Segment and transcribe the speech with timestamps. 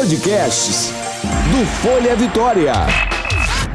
[0.00, 0.94] Podcasts
[1.50, 2.72] do Folha Vitória.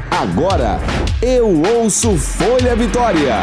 [0.10, 0.80] Agora
[1.22, 3.36] eu ouço Folha Vitória.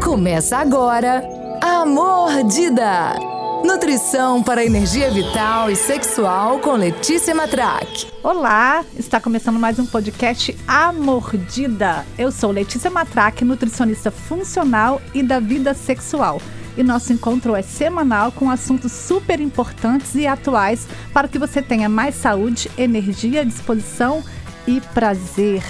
[0.00, 1.24] Começa agora
[1.60, 3.16] a Mordida.
[3.64, 8.06] Nutrição para energia vital e sexual com Letícia Matraque.
[8.22, 12.06] Olá, está começando mais um podcast A Mordida.
[12.16, 16.40] Eu sou Letícia Matraque, nutricionista funcional e da vida sexual.
[16.78, 21.88] E nosso encontro é semanal com assuntos super importantes e atuais para que você tenha
[21.88, 24.22] mais saúde, energia, disposição
[24.64, 25.60] e prazer.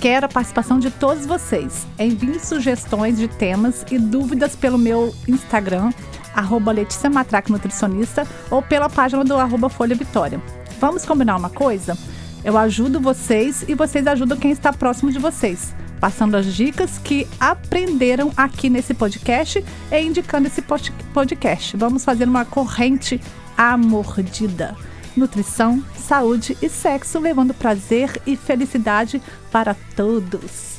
[0.00, 1.86] Quero a participação de todos vocês.
[1.98, 5.92] Envie sugestões de temas e dúvidas pelo meu Instagram,
[6.34, 7.10] arroba Letícia
[7.50, 10.40] Nutricionista, ou pela página do arroba Folha Vitória.
[10.80, 11.94] Vamos combinar uma coisa?
[12.42, 17.26] Eu ajudo vocês e vocês ajudam quem está próximo de vocês, passando as dicas que
[17.38, 21.76] aprenderam aqui nesse podcast e indicando esse podcast.
[21.76, 23.20] Vamos fazer uma corrente
[23.56, 24.76] à mordida
[25.18, 30.78] nutrição, saúde e sexo, levando prazer e felicidade para todos.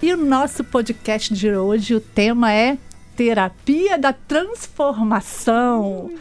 [0.00, 2.78] E o nosso podcast de hoje, o tema é
[3.16, 6.12] Terapia da Transformação.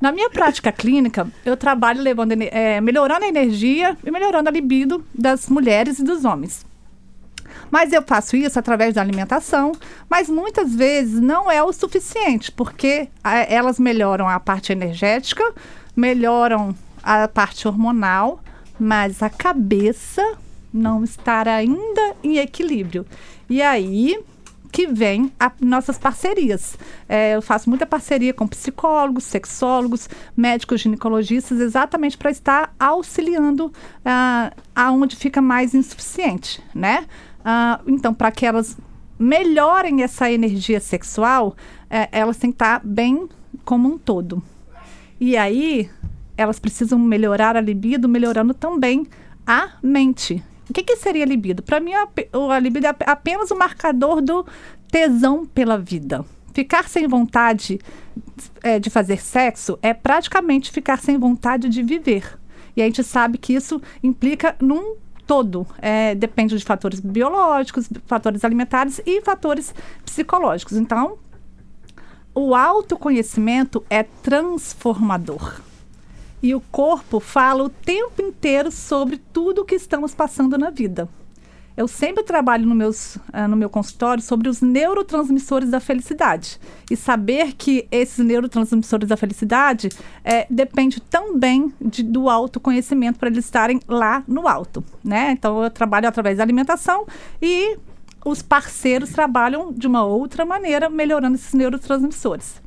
[0.00, 5.04] Na minha prática clínica, eu trabalho levando, é, melhorando a energia e melhorando a libido
[5.12, 6.64] das mulheres e dos homens.
[7.70, 9.72] Mas eu faço isso através da alimentação,
[10.08, 15.44] mas muitas vezes não é o suficiente, porque a, elas melhoram a parte energética,
[15.96, 18.40] melhoram a parte hormonal,
[18.78, 20.36] mas a cabeça
[20.72, 23.06] não estar ainda em equilíbrio.
[23.48, 24.18] E aí
[24.70, 26.78] que vem a, nossas parcerias.
[27.08, 33.72] É, eu faço muita parceria com psicólogos, sexólogos, médicos ginecologistas, exatamente para estar auxiliando
[34.04, 37.06] ah, aonde fica mais insuficiente, né?
[37.44, 38.76] Ah, então, para que elas
[39.18, 41.54] melhorem essa energia sexual,
[41.88, 43.28] é, elas têm que estar bem
[43.64, 44.42] como um todo.
[45.18, 45.90] E aí,
[46.36, 49.06] elas precisam melhorar a libido, melhorando também
[49.46, 50.42] a mente.
[50.68, 51.62] O que, que seria libido?
[51.62, 52.08] Para mim, a,
[52.54, 54.46] a libido é apenas o marcador do
[54.90, 56.24] tesão pela vida.
[56.54, 57.78] Ficar sem vontade
[58.62, 62.38] é, de fazer sexo é praticamente ficar sem vontade de viver.
[62.76, 64.96] E a gente sabe que isso implica num
[65.30, 65.64] todo.
[65.80, 69.72] É, depende de fatores biológicos, fatores alimentares e fatores
[70.04, 70.76] psicológicos.
[70.76, 71.18] Então,
[72.34, 75.60] o autoconhecimento é transformador.
[76.42, 81.08] E o corpo fala o tempo inteiro sobre tudo o que estamos passando na vida.
[81.76, 86.60] Eu sempre trabalho no, meus, uh, no meu consultório sobre os neurotransmissores da felicidade.
[86.90, 89.88] E saber que esses neurotransmissores da felicidade
[90.24, 94.84] é, depende também de, do autoconhecimento para eles estarem lá no alto.
[95.02, 95.30] Né?
[95.32, 97.06] Então, eu trabalho através da alimentação
[97.40, 97.78] e
[98.24, 102.60] os parceiros trabalham de uma outra maneira, melhorando esses neurotransmissores.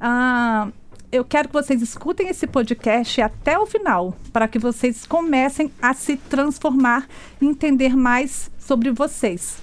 [0.00, 0.68] Ah,
[1.12, 5.92] eu quero que vocês escutem esse podcast até o final, para que vocês comecem a
[5.92, 7.08] se transformar
[7.40, 9.58] e entender mais sobre vocês.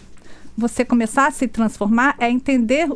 [0.57, 2.89] Você começar a se transformar é entender,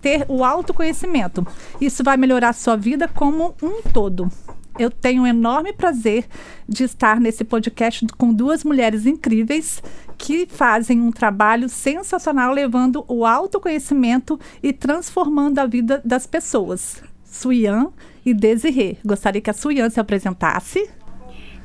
[0.00, 1.46] ter o autoconhecimento.
[1.80, 4.30] Isso vai melhorar a sua vida como um todo.
[4.78, 6.26] Eu tenho um enorme prazer
[6.66, 9.82] de estar nesse podcast com duas mulheres incríveis
[10.16, 17.02] que fazem um trabalho sensacional levando o autoconhecimento e transformando a vida das pessoas.
[17.32, 17.90] Suyan
[18.24, 18.98] e Desirê.
[19.04, 20.88] Gostaria que a Suyan se apresentasse.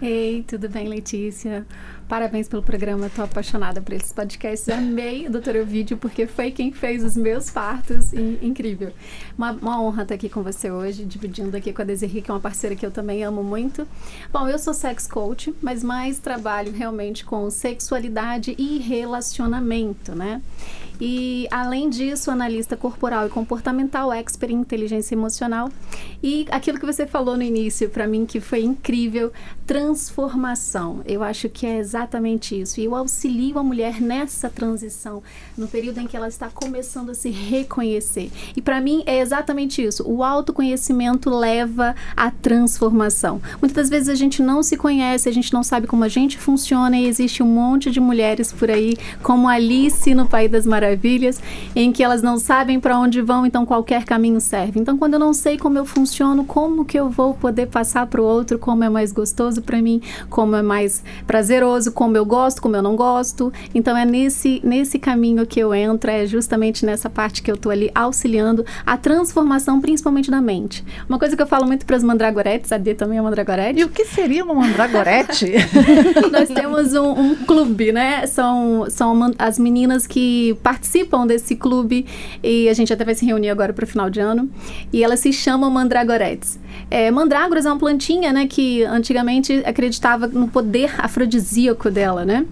[0.01, 1.65] Ei, tudo bem, Letícia?
[2.07, 4.69] Parabéns pelo programa, tô apaixonada por esses podcasts.
[4.69, 8.13] Amei o Doutor Ovídio, porque foi quem fez os meus partos.
[8.13, 8.93] E, incrível.
[9.35, 12.33] Uma, uma, honra estar aqui com você hoje, dividindo aqui com a Desirri, que é
[12.33, 13.87] uma parceira que eu também amo muito.
[14.31, 20.41] Bom, eu sou sex coach, mas mais trabalho realmente com sexualidade e relacionamento, né?
[20.99, 25.69] E, além disso, analista corporal e comportamental, expert em inteligência emocional.
[26.21, 29.31] E aquilo que você falou no início, para mim, que foi incrível,
[29.67, 31.01] transformação.
[31.05, 32.79] Eu acho que é exatamente isso.
[32.79, 35.21] E eu auxilio a mulher nessa transição,
[35.57, 38.31] no período em que ela está começando a se reconhecer.
[38.55, 40.09] E para mim é exatamente isso.
[40.09, 43.41] O autoconhecimento leva à transformação.
[43.61, 46.37] Muitas das vezes a gente não se conhece, a gente não sabe como a gente
[46.37, 51.41] funciona e existe um monte de mulheres por aí, como Alice no País das Maravilhas
[51.75, 54.79] em que elas não sabem para onde vão, então qualquer caminho serve.
[54.79, 58.21] Então, quando eu não sei como eu funciono, como que eu vou poder passar para
[58.21, 62.61] o outro, como é mais gostoso para mim, como é mais prazeroso, como eu gosto,
[62.61, 63.51] como eu não gosto.
[63.73, 67.71] Então, é nesse, nesse caminho que eu entro, é justamente nessa parte que eu estou
[67.71, 70.83] ali auxiliando a transformação, principalmente da mente.
[71.07, 73.79] Uma coisa que eu falo muito para as mandragoretes, a D também é mandragorete.
[73.79, 75.53] E o que seria uma mandragorete?
[76.31, 78.25] Nós temos um, um, clube, né?
[78.27, 82.05] São, são as meninas que participam desse clube
[82.43, 84.49] e a gente até vai se reunir agora para o final de ano.
[84.91, 86.59] E ela se chama Mandragoretes.
[86.89, 92.45] É, mandrágoras é uma plantinha, né, que antigamente acreditava no poder afrodisíaco dela, né?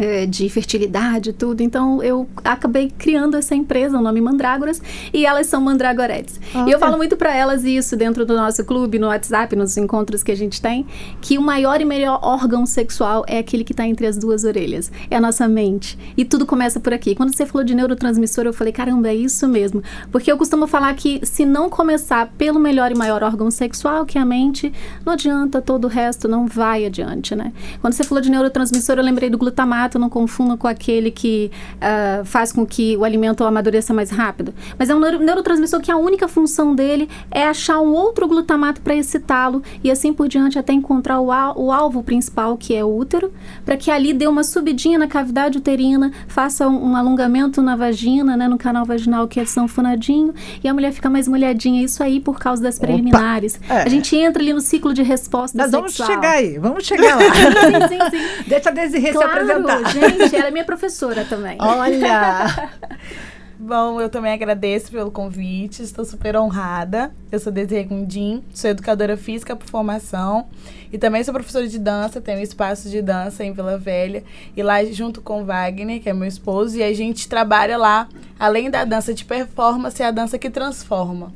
[0.00, 1.62] É, de fertilidade e tudo.
[1.62, 4.80] Então eu acabei criando essa empresa, o nome Mandrágoras,
[5.12, 6.40] e elas são mandragoretes.
[6.66, 10.22] E eu falo muito para elas isso dentro do nosso clube, no WhatsApp, nos encontros
[10.22, 10.86] que a gente tem,
[11.20, 14.90] que o maior e melhor órgão sexual é aquele que está entre as duas orelhas,
[15.10, 15.98] é a nossa mente.
[16.16, 17.14] E tudo começa por aqui.
[17.14, 19.82] Quando você falou de neurotransmissor, eu falei, caramba, é isso mesmo.
[20.10, 24.18] Porque eu costumo falar que se não começar pelo melhor e maior órgão sexual, que
[24.18, 24.72] é a mente,
[25.04, 27.52] não adianta, todo o resto não vai adiante, né?
[27.80, 32.24] Quando você falou de neurotransmissor, eu lembrei do glutamato não confunda com aquele que uh,
[32.24, 34.52] faz com que o alimento amadureça mais rápido.
[34.78, 38.80] Mas é um neuro neurotransmissor que a única função dele é achar um outro glutamato
[38.80, 42.84] para excitá-lo e assim por diante até encontrar o, al o alvo principal, que é
[42.84, 43.32] o útero,
[43.64, 48.36] para que ali dê uma subidinha na cavidade uterina, faça um, um alongamento na vagina,
[48.36, 51.82] né, no canal vaginal que é sanfonadinho, e a mulher fica mais molhadinha.
[51.82, 53.58] Isso aí por causa das preliminares.
[53.68, 53.82] É.
[53.82, 56.08] A gente entra ali no ciclo de resposta Nós sexual.
[56.08, 57.22] vamos chegar aí, vamos chegar lá.
[57.22, 58.44] sim, sim, sim.
[58.46, 59.65] Deixa a Desirê claro, se apresentar.
[59.92, 61.56] Gente, ela é minha professora também.
[61.60, 62.70] Olha!
[63.58, 67.10] Bom, eu também agradeço pelo convite, estou super honrada.
[67.32, 70.46] Eu sou Desirê Gundim, sou educadora física por formação
[70.92, 74.22] e também sou professora de dança, tenho um espaço de dança em Vila Velha
[74.54, 78.08] e lá junto com o Wagner, que é meu esposo, e a gente trabalha lá,
[78.38, 81.32] além da dança de performance, é a dança que transforma.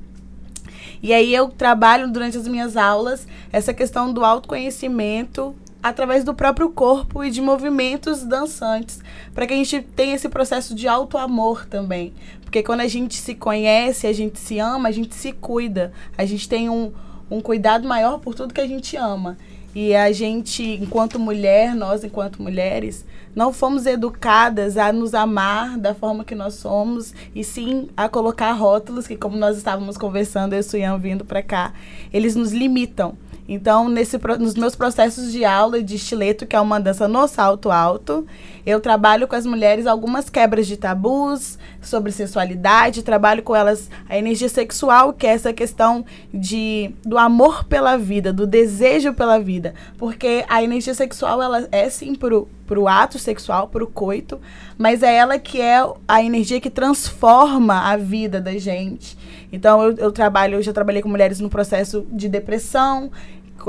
[1.03, 6.71] E aí eu trabalho durante as minhas aulas essa questão do autoconhecimento através do próprio
[6.71, 9.01] corpo e de movimentos dançantes,
[9.35, 12.13] para que a gente tenha esse processo de auto-amor também.
[12.43, 16.25] Porque quando a gente se conhece, a gente se ama, a gente se cuida, a
[16.25, 16.93] gente tem um,
[17.31, 19.39] um cuidado maior por tudo que a gente ama.
[19.73, 23.05] E a gente, enquanto mulher, nós, enquanto mulheres,
[23.37, 28.51] não fomos educadas a nos amar da forma que nós somos e sim a colocar
[28.51, 31.73] rótulos que, como nós estávamos conversando, eu e o Suyan vindo para cá,
[32.13, 33.17] eles nos limitam.
[33.53, 37.69] Então, nesse, nos meus processos de aula de estileto, que é uma dança no salto
[37.69, 38.25] alto,
[38.65, 44.17] eu trabalho com as mulheres algumas quebras de tabus sobre sensualidade, trabalho com elas a
[44.17, 49.75] energia sexual, que é essa questão de, do amor pela vida, do desejo pela vida.
[49.99, 54.41] Porque a energia sexual, ela é sim pro, pro ato sexual, pro coito,
[54.79, 59.19] mas é ela que é a energia que transforma a vida da gente.
[59.53, 63.11] Então, eu, eu trabalho, eu já trabalhei com mulheres no processo de depressão,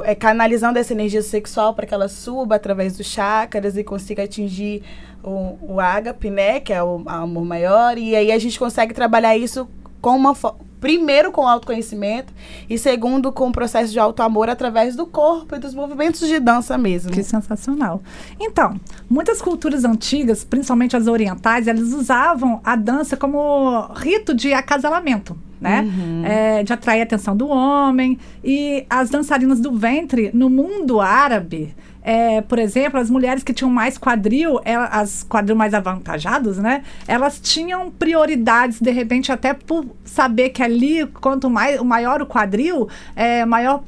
[0.04, 4.84] é, canalizando essa energia sexual para que ela suba através dos chakras e consiga atingir
[5.24, 7.98] o, o ágape, né, que é o, amor maior.
[7.98, 9.68] E aí a gente consegue trabalhar isso
[10.02, 10.34] com uma
[10.82, 12.34] primeiro com autoconhecimento
[12.68, 16.78] e segundo com o processo de auto-amor através do corpo e dos movimentos de dança
[16.78, 17.12] mesmo.
[17.12, 18.02] Que sensacional.
[18.40, 18.76] Então,
[19.08, 25.82] muitas culturas antigas, principalmente as orientais, elas usavam a dança como rito de acasalamento né?
[25.82, 26.26] Uhum.
[26.26, 28.18] É, de atrair a atenção do homem.
[28.44, 33.70] E as dançarinas do ventre, no mundo árabe, é, por exemplo, as mulheres que tinham
[33.70, 36.84] mais quadril, as quadril mais avantajados, né?
[37.08, 42.26] Elas tinham prioridades, de repente, até por saber que ali, quanto mais, o maior o
[42.26, 43.84] quadril, é, maior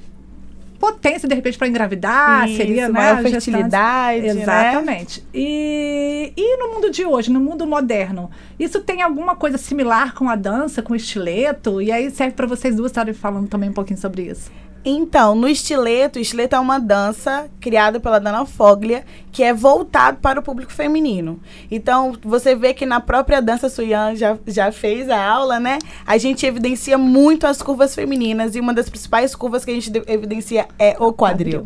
[0.80, 2.94] potência, de repente, para engravidar, Isso, seria, né?
[2.94, 4.42] Maior fertilidade, né?
[4.42, 5.21] Exatamente.
[5.21, 5.25] Né?
[5.33, 10.30] E, e no mundo de hoje, no mundo moderno, isso tem alguma coisa similar com
[10.30, 11.81] a dança, com o estileto?
[11.81, 14.51] E aí serve para vocês duas estarem falando também um pouquinho sobre isso.
[14.85, 20.18] Então, no estileto, o estileto é uma dança criada pela Dana Foglia, que é voltado
[20.18, 21.40] para o público feminino.
[21.71, 25.80] Então, você vê que na própria dança, Suyan já, já fez a aula, né?
[26.06, 29.92] A gente evidencia muito as curvas femininas e uma das principais curvas que a gente
[30.06, 31.63] evidencia é o quadril.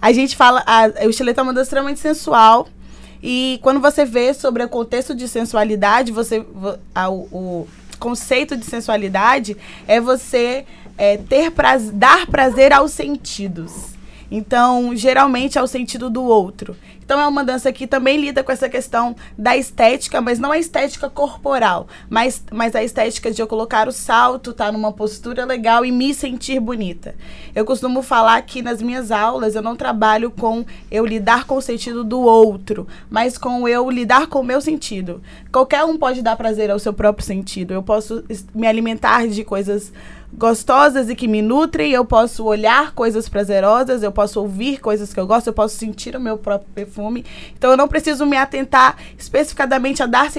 [0.00, 2.66] A gente fala, a, o estileto é uma dança extremamente sensual.
[3.22, 6.44] E quando você vê sobre o contexto de sensualidade, você
[6.94, 7.68] a, o, o
[7.98, 9.56] conceito de sensualidade
[9.86, 13.94] é você é, ter prazer, dar prazer aos sentidos.
[14.30, 16.76] Então, geralmente é o sentido do outro.
[17.04, 20.58] Então, é uma dança que também lida com essa questão da estética, mas não a
[20.58, 25.44] estética corporal, mas, mas a estética de eu colocar o salto, estar tá numa postura
[25.44, 27.14] legal e me sentir bonita.
[27.54, 31.62] Eu costumo falar que nas minhas aulas eu não trabalho com eu lidar com o
[31.62, 35.22] sentido do outro, mas com eu lidar com o meu sentido.
[35.52, 37.74] Qualquer um pode dar prazer ao seu próprio sentido.
[37.74, 38.24] Eu posso
[38.54, 39.92] me alimentar de coisas
[40.36, 45.20] gostosas e que me nutrem, eu posso olhar coisas prazerosas, eu posso ouvir coisas que
[45.20, 47.24] eu gosto, eu posso sentir o meu próprio perfume.
[47.56, 50.30] Então eu não preciso me atentar especificadamente a dar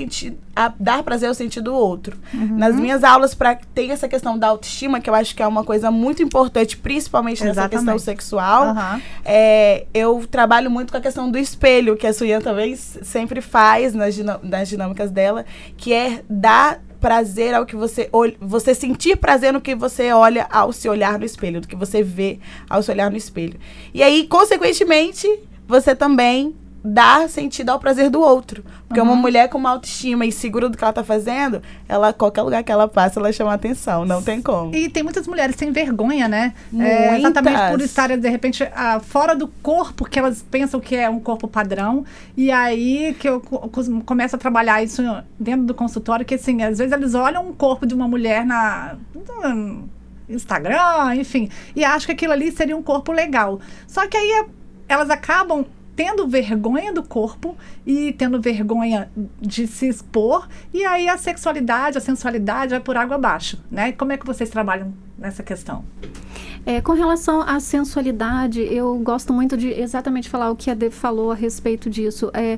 [0.56, 2.18] a dar prazer ao sentido do outro.
[2.34, 2.58] Uhum.
[2.58, 5.64] Nas minhas aulas, para ter essa questão da autoestima, que eu acho que é uma
[5.64, 7.86] coisa muito importante, principalmente nessa Exatamente.
[7.86, 9.02] questão sexual, Aham.
[9.24, 13.94] é, eu trabalho muito com a questão do espelho, que a Suyan também sempre faz
[13.94, 19.54] nas, nas dinâmicas dela, que é dar prazer ao que você ol- você sentir prazer
[19.54, 22.90] no que você olha ao se olhar no espelho, do que você vê ao se
[22.90, 23.60] olhar no espelho.
[23.94, 25.28] E aí, consequentemente,
[25.68, 26.56] você também
[26.86, 28.64] dá sentido ao prazer do outro.
[28.88, 32.44] Porque uma mulher com uma autoestima e segura do que ela tá fazendo, ela, qualquer
[32.44, 34.06] lugar que ela passa, ela chama atenção.
[34.06, 34.74] Não tem como.
[34.76, 36.54] E tem muitas mulheres sem vergonha, né?
[36.78, 41.10] É, exatamente por estarem, de repente, ah, fora do corpo que elas pensam que é
[41.10, 42.06] um corpo padrão.
[42.38, 43.42] E aí que eu
[44.06, 45.02] começo a trabalhar isso
[45.40, 48.96] dentro do consultório, que assim, às vezes eles olham um corpo de uma mulher na.
[49.16, 49.90] no
[50.28, 53.60] Instagram, enfim, e acham que aquilo ali seria um corpo legal.
[53.88, 54.46] Só que aí
[54.88, 55.66] elas acabam
[55.96, 59.10] tendo vergonha do corpo e tendo vergonha
[59.40, 63.92] de se expor, e aí a sexualidade, a sensualidade vai por água abaixo, né?
[63.92, 65.84] Como é que vocês trabalham nessa questão?
[66.66, 70.92] É, com relação à sensualidade, eu gosto muito de exatamente falar o que a Deb
[70.92, 72.32] falou a respeito disso.
[72.34, 72.58] É,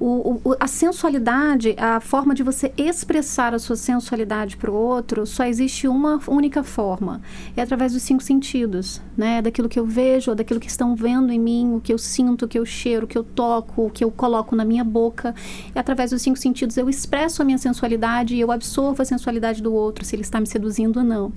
[0.00, 5.26] o, o- a sensualidade, a forma de você expressar a sua sensualidade para o outro,
[5.26, 7.20] só existe uma única forma.
[7.56, 9.40] É através dos cinco sentidos, né?
[9.42, 12.48] Daquilo que eu vejo, daquilo que estão vendo em mim, o que eu sinto, o
[12.48, 15.34] que eu cheiro, o que eu toco, o que eu coloco na minha boca.
[15.74, 19.62] E através dos cinco sentidos eu expresso a minha sensualidade e eu absorvo a sensualidade
[19.62, 21.32] do outro, se ele está me seduzindo ou não.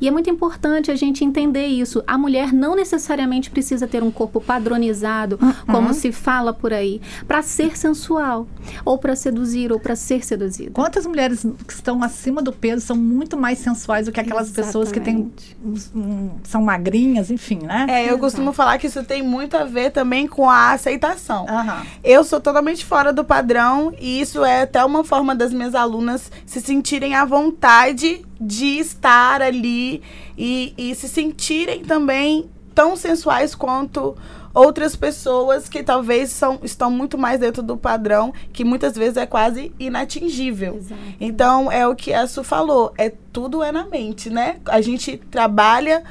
[0.00, 2.02] E é muito importante a gente entender isso.
[2.06, 7.42] A mulher não necessariamente precisa ter um corpo padronizado, como se fala por aí, para
[7.42, 8.03] ser sensual,
[8.84, 10.70] ou para seduzir, ou para ser seduzida.
[10.72, 14.90] Quantas mulheres que estão acima do peso são muito mais sensuais do que aquelas pessoas
[14.92, 15.56] que têm Exatamente.
[15.94, 17.86] um- são magrinhas, enfim, né?
[17.88, 21.46] É, eu costumo falar que isso tem muito a ver também com a aceitação.
[21.48, 21.82] Aham.
[22.02, 26.30] Eu sou totalmente fora do padrão e isso é até uma forma das minhas alunas
[26.44, 30.02] se sentirem à vontade de estar ali
[30.36, 34.16] e, e se sentirem também tão sensuais quanto
[34.54, 39.26] outras pessoas que talvez são, estão muito mais dentro do padrão, que muitas vezes é
[39.26, 40.76] quase inatingível.
[40.76, 41.00] Exato.
[41.20, 44.60] Então, é o que a Su falou, é tudo é na mente, né?
[44.66, 46.04] A gente trabalha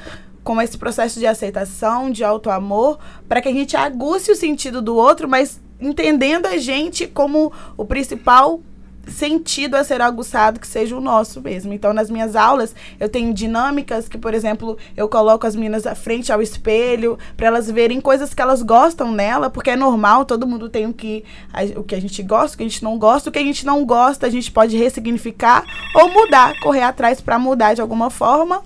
[0.44, 4.94] com esse processo de aceitação, de autoamor, para que a gente aguce o sentido do
[4.94, 8.60] outro, mas entendendo a gente como o principal
[9.08, 11.72] sentido a ser aguçado que seja o nosso mesmo.
[11.72, 15.94] Então, nas minhas aulas, eu tenho dinâmicas que, por exemplo, eu coloco as meninas à
[15.94, 20.46] frente ao espelho para elas verem coisas que elas gostam nela, porque é normal, todo
[20.46, 22.98] mundo tem o que a, o que a gente gosta, o que a gente não
[22.98, 27.20] gosta, o que a gente não gosta, a gente pode ressignificar ou mudar, correr atrás
[27.20, 28.62] para mudar de alguma forma.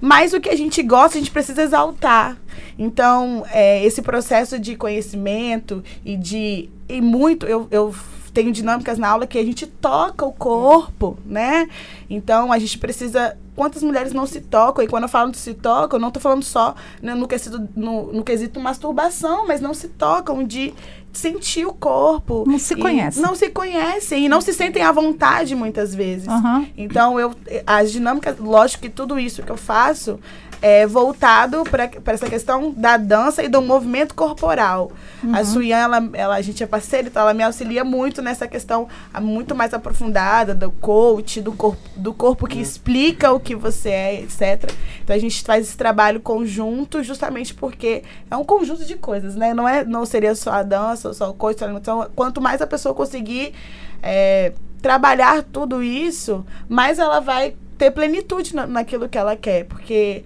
[0.00, 2.36] Mas o que a gente gosta, a gente precisa exaltar.
[2.76, 6.68] Então, é, esse processo de conhecimento e de.
[6.88, 7.94] E muito, eu, eu
[8.32, 11.68] tenho dinâmicas na aula que a gente toca o corpo, né?
[12.08, 13.36] Então, a gente precisa.
[13.54, 14.82] Quantas mulheres não se tocam?
[14.82, 17.68] E quando eu falo de se tocam, eu não tô falando só né, no, quesito,
[17.76, 20.72] no, no quesito masturbação, mas não se tocam de
[21.12, 22.44] sentir o corpo.
[22.46, 23.22] Não se conhecem.
[23.22, 26.26] Não se conhecem e não se sentem à vontade muitas vezes.
[26.26, 26.66] Aham.
[26.76, 27.34] Então, eu,
[27.66, 30.18] as dinâmicas, lógico que tudo isso que eu faço
[30.62, 34.92] é voltado para essa questão da dança e do movimento corporal.
[35.32, 38.86] A Suyan, ela, ela, a gente é parceira, então ela me auxilia muito nessa questão
[39.20, 44.20] muito mais aprofundada do coach, do corpo, do corpo que explica o que você é,
[44.22, 44.70] etc.
[45.02, 49.52] Então, a gente faz esse trabalho conjunto justamente porque é um conjunto de coisas, né?
[49.52, 52.08] Não, é, não seria só a dança, ou só o coach, só a alimentação.
[52.14, 53.52] Quanto mais a pessoa conseguir
[54.00, 59.64] é, trabalhar tudo isso, mais ela vai ter plenitude na, naquilo que ela quer.
[59.64, 60.24] Porque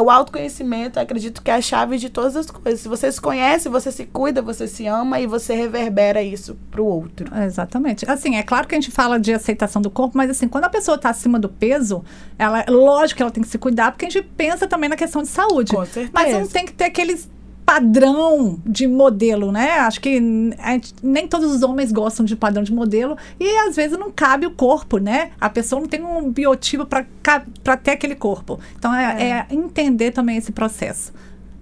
[0.00, 2.80] o autoconhecimento, acredito que é a chave de todas as coisas.
[2.80, 6.84] Se você se conhece, você se cuida, você se ama e você reverbera isso pro
[6.84, 7.26] outro.
[7.44, 8.08] Exatamente.
[8.10, 10.70] Assim, é claro que a gente fala de aceitação do corpo, mas assim, quando a
[10.70, 12.04] pessoa está acima do peso,
[12.38, 15.22] ela, lógico que ela tem que se cuidar, porque a gente pensa também na questão
[15.22, 15.74] de saúde.
[15.74, 16.10] Com certeza.
[16.12, 17.28] Mas não tem que ter aqueles
[17.68, 19.72] padrão de modelo, né?
[19.80, 23.98] Acho que gente- nem todos os homens gostam de padrão de modelo e às vezes
[23.98, 25.32] não cabe o corpo, né?
[25.38, 28.58] A pessoa não tem um biotipo para ter aquele corpo.
[28.78, 31.12] Então é, é entender também esse processo.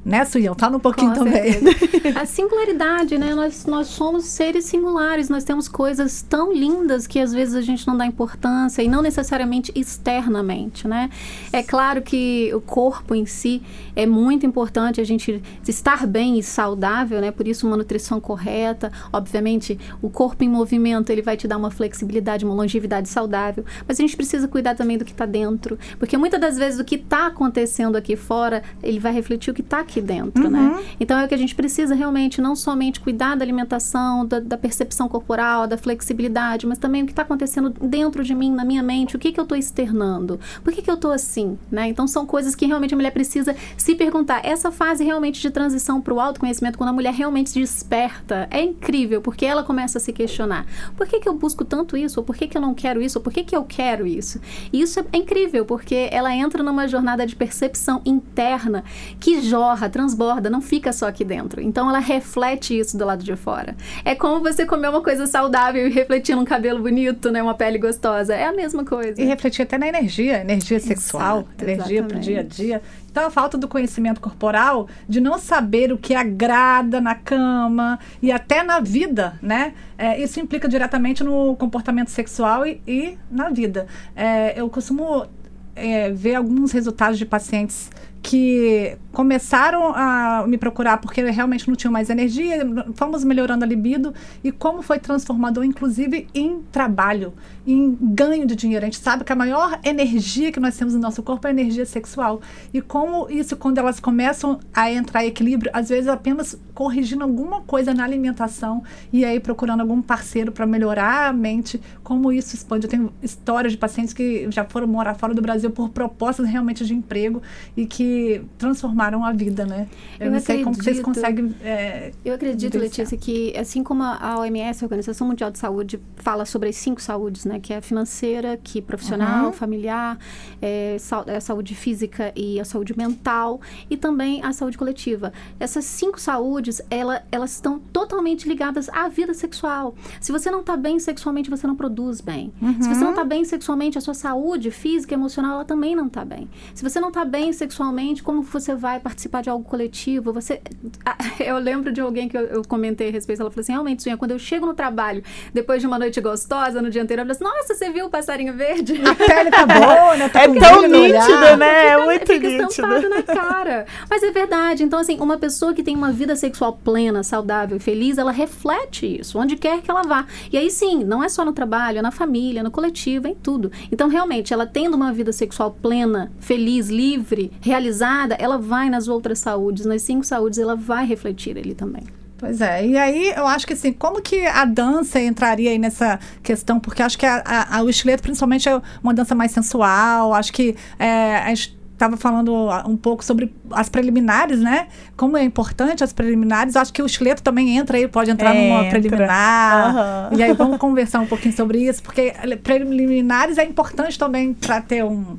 [0.07, 0.55] Né, Suião?
[0.57, 1.53] Fala um pouquinho Com também.
[1.53, 1.97] certeza.
[2.21, 3.35] A singularidade, né?
[3.35, 7.85] Nós, nós somos seres singulares, nós temos coisas tão lindas que às vezes a gente
[7.89, 11.11] não dá importância e não necessariamente externamente, né?
[11.53, 13.61] É claro que o corpo em si
[13.97, 17.33] é muito importante a gente estar bem e saudável, né?
[17.33, 21.73] Por isso uma nutrição correta, obviamente o corpo em movimento ele vai te dar uma
[21.73, 26.17] flexibilidade, uma longevidade saudável, mas a gente precisa cuidar também do que está dentro, porque
[26.17, 29.81] muitas das vezes o que está acontecendo aqui fora ele vai refletir o que está
[29.81, 30.77] aqui aqui dentro, né?
[30.77, 30.85] Uhum.
[31.01, 34.59] Então é o que a gente precisa realmente, não somente cuidar da alimentação, da, da
[34.59, 38.83] percepção corporal, da flexibilidade, mas também o que está acontecendo dentro de mim, na minha
[38.83, 41.89] mente, o que, que eu estou externando, por que, que eu estou assim, né?
[41.89, 44.45] Então são coisas que realmente a mulher precisa se perguntar.
[44.45, 48.63] Essa fase realmente de transição para o autoconhecimento, quando a mulher realmente se desperta, é
[48.63, 50.67] incrível, porque ela começa a se questionar.
[50.97, 52.21] Por que, que eu busco tanto isso?
[52.21, 53.19] Ou por que, que eu não quero isso?
[53.19, 54.41] Ou por que, que eu quero isso?
[54.73, 58.85] E isso é incrível, porque ela entra numa jornada de percepção interna
[59.19, 61.61] que jorra, transborda, não fica só aqui dentro.
[61.61, 63.77] Então ela reflete isso do lado de fora.
[64.05, 67.43] É como você comer uma coisa saudável e refletir num cabelo bonito, né?
[67.43, 68.35] Uma pele gostosa.
[68.35, 69.21] É a mesma coisa.
[69.21, 72.83] E refletir até na energia, energia sexual, Exato, energia para o dia a dia.
[73.11, 78.31] Então, a falta do conhecimento corporal, de não saber o que agrada na cama e
[78.31, 79.73] até na vida, né?
[79.97, 83.87] É, isso implica diretamente no comportamento sexual e, e na vida.
[84.15, 85.27] É, eu costumo
[85.75, 87.91] é, ver alguns resultados de pacientes
[88.23, 92.59] que começaram a me procurar porque realmente não tinham mais energia,
[92.95, 97.33] fomos melhorando a libido e como foi transformador, inclusive, em trabalho,
[97.67, 98.85] em ganho de dinheiro.
[98.85, 101.53] A gente sabe que a maior energia que nós temos no nosso corpo é a
[101.53, 102.41] energia sexual.
[102.75, 107.63] E como isso, quando elas começam a entrar em equilíbrio, às vezes apenas corrigindo alguma
[107.63, 112.85] coisa na alimentação e aí procurando algum parceiro para melhorar a mente, como isso expande.
[112.87, 116.85] Eu tenho histórias de pacientes que já foram morar fora do Brasil por propostas realmente
[116.85, 117.41] de emprego
[117.75, 119.89] e que transformaram a vida, né?
[120.21, 121.05] Eu, Eu não sei como que vocês acredito.
[121.23, 121.55] conseguem.
[121.65, 122.77] é, Eu acredito.
[122.77, 127.01] Letícia, que assim como a OMS, a Organização Mundial de Saúde, fala sobre as cinco
[127.01, 127.59] saúdes, né?
[127.59, 129.53] Que é a financeira, que é profissional, Uhum.
[129.53, 130.19] familiar,
[130.61, 135.33] é, é a saúde física e a saúde mental, e também a saúde coletiva.
[135.59, 139.95] Essas cinco saúdes, ela, elas estão totalmente ligadas à vida sexual.
[140.21, 142.53] Se você não está bem sexualmente, você não produz bem.
[142.81, 146.07] Se você não está bem sexualmente, a sua saúde física e emocional, ela também não
[146.07, 146.49] está bem.
[146.75, 150.33] Se você não está bem sexualmente, como você vai participar de algo coletivo?
[150.33, 150.61] Você...
[151.05, 154.03] Ah, Eu lembro de alguém que eu, eu comentei a respeito, ela falou assim, realmente,
[154.03, 157.35] Sonha, quando eu chego no trabalho, depois de uma noite gostosa, no dia anterior, eu
[157.35, 159.01] falo assim, nossa, você viu o passarinho verde?
[159.05, 160.29] A pele tá boa, né?
[160.29, 161.89] Tá É tão nítido, né?
[161.89, 162.69] É muito fica nítido.
[162.71, 163.87] estampado na cara.
[164.09, 164.83] Mas é verdade.
[164.83, 169.21] Então, assim, uma pessoa que tem uma vida sexual plena, saudável e feliz, ela reflete
[169.21, 170.27] isso, onde quer que ela vá.
[170.53, 173.35] E aí, sim, não é só no trabalho, é na família, no coletivo, é em
[173.35, 173.71] tudo.
[173.93, 179.39] Então, realmente, ela tendo uma vida sexual plena, feliz, livre, realizada, ela vai nas outras
[179.39, 182.05] saúdes, nas cinco saúdes, ela vai refletir ali também.
[182.39, 186.21] Pois é, e aí eu acho que assim, como que a dança entraria aí nessa
[186.43, 186.79] questão?
[186.79, 190.53] Porque acho que a, a- a- o estileto, principalmente, é uma dança mais sensual, acho
[190.53, 192.55] que é, a gente estava falando
[192.87, 194.87] um pouco sobre as preliminares, né?
[195.17, 198.85] Como é importante as preliminares, acho que o estileto também entra aí, pode entrar numa
[198.91, 199.97] preliminar.
[199.97, 200.31] Aham.
[200.37, 202.33] E aí vamos conversar um pouquinho sobre isso, porque
[202.63, 205.39] preliminares é importante também para ter um, uma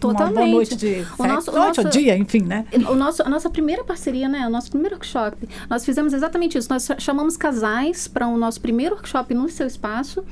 [0.00, 0.50] boa Totalmente.
[0.52, 2.64] noite de O nosso- noite ou nosso- dia, enfim, né?
[2.88, 4.46] O nosso, a nossa primeira parceria, né?
[4.46, 5.36] O nosso primeiro workshop,
[5.68, 6.68] nós fizemos exatamente isso.
[6.70, 10.24] Nós chamamos casais para o nosso primeiro workshop no seu espaço.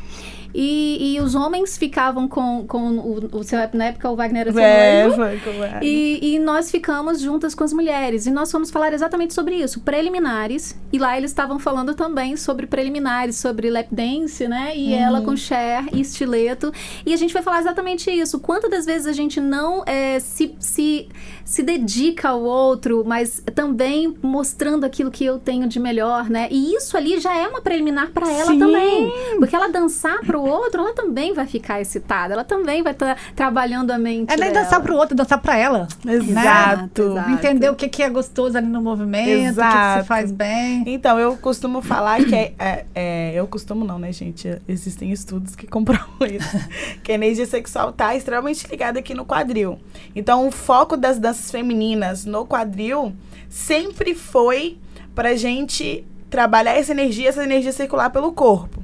[0.55, 4.53] E, e os homens ficavam com, com o, o seu, na época o Wagner era
[4.53, 5.23] seu É, noivo.
[5.63, 5.81] é.
[5.83, 8.27] E, e nós ficamos juntas com as mulheres.
[8.27, 10.79] E nós fomos falar exatamente sobre isso, preliminares.
[10.93, 14.77] E lá eles estavam falando também sobre preliminares, sobre lap dance, né?
[14.77, 16.73] E ela com Cher e estileto.
[17.05, 18.39] E a gente foi falar exatamente isso.
[18.41, 21.09] Quantas das vezes a gente não eh, se, se,
[21.45, 26.49] se dedica ao outro, mas também mostrando aquilo que eu tenho de melhor, né?
[26.51, 28.59] E isso ali já é uma preliminar para ela Sim.
[28.59, 29.13] também.
[29.39, 32.35] Porque ela dançar pro outro, ela também vai ficar excitada.
[32.35, 34.65] Ela também vai estar trabalhando a mente É nem dela.
[34.65, 35.89] dançar pro outro, dançar pra ela.
[36.07, 37.03] Exato.
[37.03, 37.31] Exato.
[37.31, 40.03] Entender o que, que é gostoso ali no movimento, o que, que Exato.
[40.03, 40.85] se faz bem.
[40.87, 44.61] Então, eu costumo falar que é, é- é- Eu costumo não, né, gente?
[44.69, 46.57] Existem estudos que comprovam isso.
[47.03, 49.79] que a energia sexual tá extremamente ligada aqui no quadril.
[50.15, 53.13] Então, o foco das danças femininas no quadril
[53.49, 54.79] sempre foi
[55.15, 58.83] pra gente trabalhar essa energia, essa energia circular pelo corpo.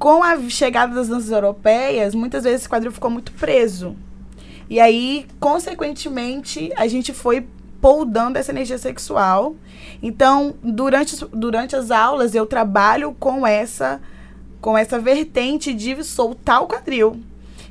[0.00, 3.94] Com a chegada das danças europeias, muitas vezes esse quadril ficou muito preso.
[4.70, 7.46] E aí, consequentemente, a gente foi
[7.82, 9.54] poldando essa energia sexual.
[10.02, 14.00] Então, durante, durante as aulas, eu trabalho com essa
[14.58, 17.20] com essa vertente de soltar o quadril.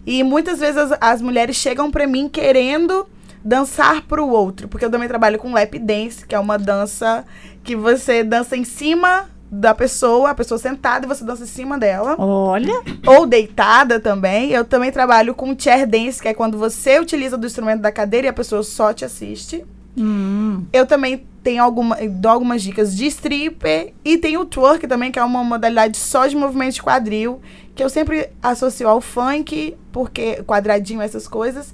[0.06, 3.08] E muitas vezes as, as mulheres chegam pra mim querendo
[3.44, 7.26] dançar pro outro, porque eu também trabalho com lap dance, que é uma dança
[7.64, 11.78] que você dança em cima da pessoa, a pessoa sentada e você dança em cima
[11.78, 14.52] dela Olha, ou deitada também.
[14.52, 18.28] Eu também trabalho com chair dance, que é quando você utiliza do instrumento da cadeira
[18.28, 19.66] e a pessoa só te assiste.
[19.98, 25.12] hum, Eu também tenho alguma, dou algumas dicas de stripper e tem o twerk também,
[25.12, 27.42] que é uma modalidade só de movimento de quadril,
[27.74, 31.74] que eu sempre associo ao funk, porque quadradinho essas coisas,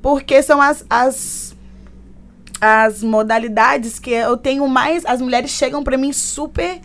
[0.00, 1.52] porque são as, as
[2.60, 5.04] as modalidades que eu tenho mais.
[5.04, 6.80] As mulheres chegam para mim super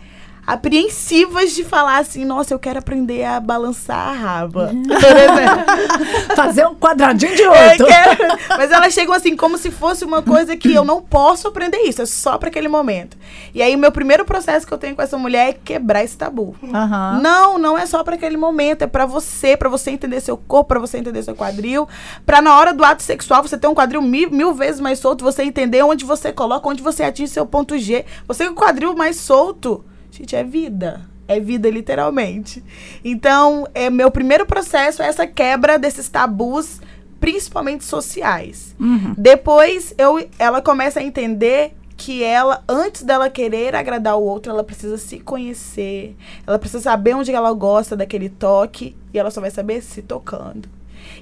[0.48, 4.70] apreensivas de falar assim, nossa, eu quero aprender a balançar a raba.
[4.72, 4.82] Uhum.
[6.34, 7.84] Fazer um quadradinho de oito.
[7.84, 11.78] quero- Mas elas chegam assim, como se fosse uma coisa que eu não posso aprender
[11.78, 13.16] isso, é só para aquele momento.
[13.54, 16.16] E aí, o meu primeiro processo que eu tenho com essa mulher é quebrar esse
[16.16, 16.54] tabu.
[16.72, 17.20] Aham.
[17.22, 20.68] Não, não é só para aquele momento, é para você, para você entender seu corpo,
[20.68, 21.88] para você entender seu quadril,
[22.24, 25.24] para na hora do ato sexual você ter um quadril mil, mil vezes mais solto,
[25.24, 28.04] você entender onde você coloca, onde você atinge seu ponto G.
[28.26, 31.08] Você com o quadril mais solto, gente, é vida.
[31.26, 32.64] É vida, literalmente.
[33.04, 36.80] Então, é, meu primeiro processo é essa quebra desses tabus,
[37.20, 38.74] principalmente sociais.
[39.16, 44.64] Depois, eu, ela começa a entender que ela, antes dela querer agradar o outro, ela
[44.64, 46.16] precisa se conhecer.
[46.46, 48.96] Ela precisa saber onde ela gosta daquele toque.
[49.12, 50.68] E ela só vai saber se tocando.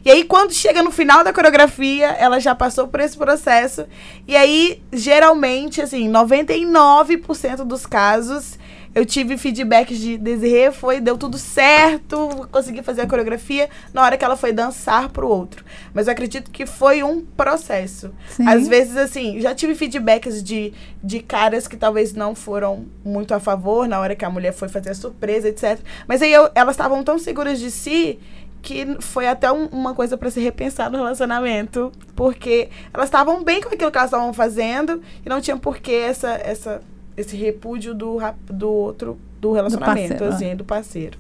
[0.05, 3.87] E aí, quando chega no final da coreografia, ela já passou por esse processo.
[4.29, 8.59] E aí, geralmente, assim, 99% dos casos,
[8.97, 14.17] eu tive feedbacks de Desirê, foi, deu tudo certo, consegui fazer a coreografia na hora
[14.17, 15.63] que ela foi dançar pro outro.
[15.93, 18.11] Mas eu acredito que foi um processo.
[18.31, 18.49] Sim.
[18.49, 20.73] Às vezes, assim, já tive feedbacks de,
[21.05, 24.69] de caras que talvez não foram muito a favor na hora que a mulher foi
[24.69, 25.79] fazer a surpresa, etc.
[26.09, 28.19] Mas aí eu- elas estavam tão seguras de si
[28.63, 31.93] que foi até um- uma coisa para se repensar no relacionamento.
[32.17, 35.93] Porque elas estavam bem com aquilo que elas estavam fazendo e não tinha por que
[35.93, 36.81] essa, essa,
[37.17, 41.19] esse repúdio do, do outro, do relacionamento, parceiro, assim, do parceiro.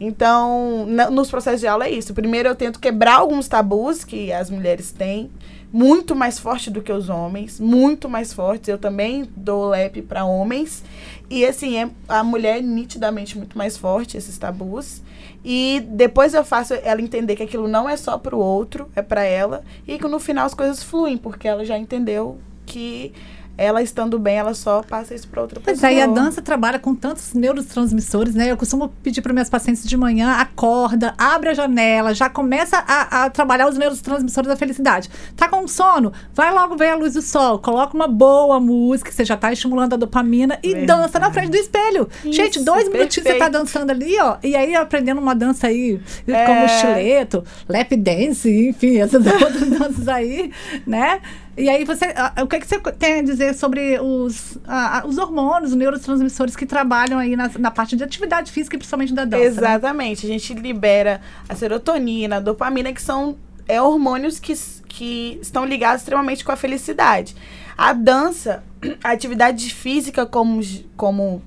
[0.00, 2.12] Então, na- nos processos de aula é isso.
[2.14, 5.30] Primeiro eu tento quebrar alguns tabus que as mulheres têm,
[5.72, 8.68] muito mais forte do que os homens, muito mais fortes.
[8.68, 10.82] Eu também dou lep para homens.
[11.30, 15.02] E assim, é a mulher é nitidamente muito mais forte esses tabus.
[15.44, 19.24] E depois eu faço ela entender que aquilo não é só pro outro, é para
[19.24, 23.12] ela, e que no final as coisas fluem, porque ela já entendeu que
[23.56, 25.90] ela estando bem, ela só passa isso para outra Pois pessoa.
[25.92, 28.50] é, e a dança trabalha com tantos neurotransmissores, né?
[28.50, 33.24] Eu costumo pedir para minhas pacientes de manhã, acorda, abre a janela, já começa a,
[33.24, 35.08] a trabalhar os neurotransmissores da felicidade.
[35.36, 36.12] Tá com sono?
[36.34, 39.94] Vai logo ver a luz do sol, coloca uma boa música, você já tá estimulando
[39.94, 41.00] a dopamina e Verdade.
[41.02, 42.08] dança na frente do espelho.
[42.24, 46.00] Gente, Isso, dois minutinhos você tá dançando ali, ó, e aí aprendendo uma dança aí,
[46.26, 46.44] É.
[46.46, 50.50] como estileto, lap dance, enfim, essas outras danças aí,
[50.86, 51.20] né?
[51.56, 55.06] E aí você, ah, o que, que você tem a dizer sobre os, ah, ah,
[55.06, 59.14] os hormônios, os neurotransmissores que trabalham aí na, na parte de atividade física e principalmente
[59.14, 59.42] da dança?
[59.42, 59.46] né?
[59.46, 60.26] Exatamente.
[60.26, 63.36] A gente libera a serotonina, a dopamina, que são
[63.68, 64.54] é, hormônios que,
[64.88, 67.36] que estão ligados extremamente com a felicidade.
[67.78, 68.64] A dança,
[69.02, 70.60] a atividade física como,
[70.96, 71.40] como,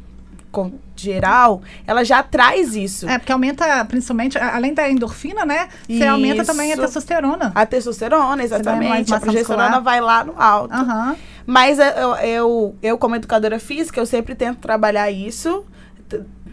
[0.51, 3.07] como geral, ela já traz isso.
[3.07, 5.67] É, porque aumenta, principalmente, além da endorfina, né?
[5.87, 6.93] Você aumenta também a Isso.
[6.93, 7.51] testerona.
[7.53, 9.13] A testosterona, exatamente.
[9.13, 9.83] A progesterona muscular.
[9.83, 10.73] vai lá no alto.
[10.73, 11.15] Aham.
[11.45, 15.63] Mas eu, eu, eu, como educadora física, eu sempre tento trabalhar isso,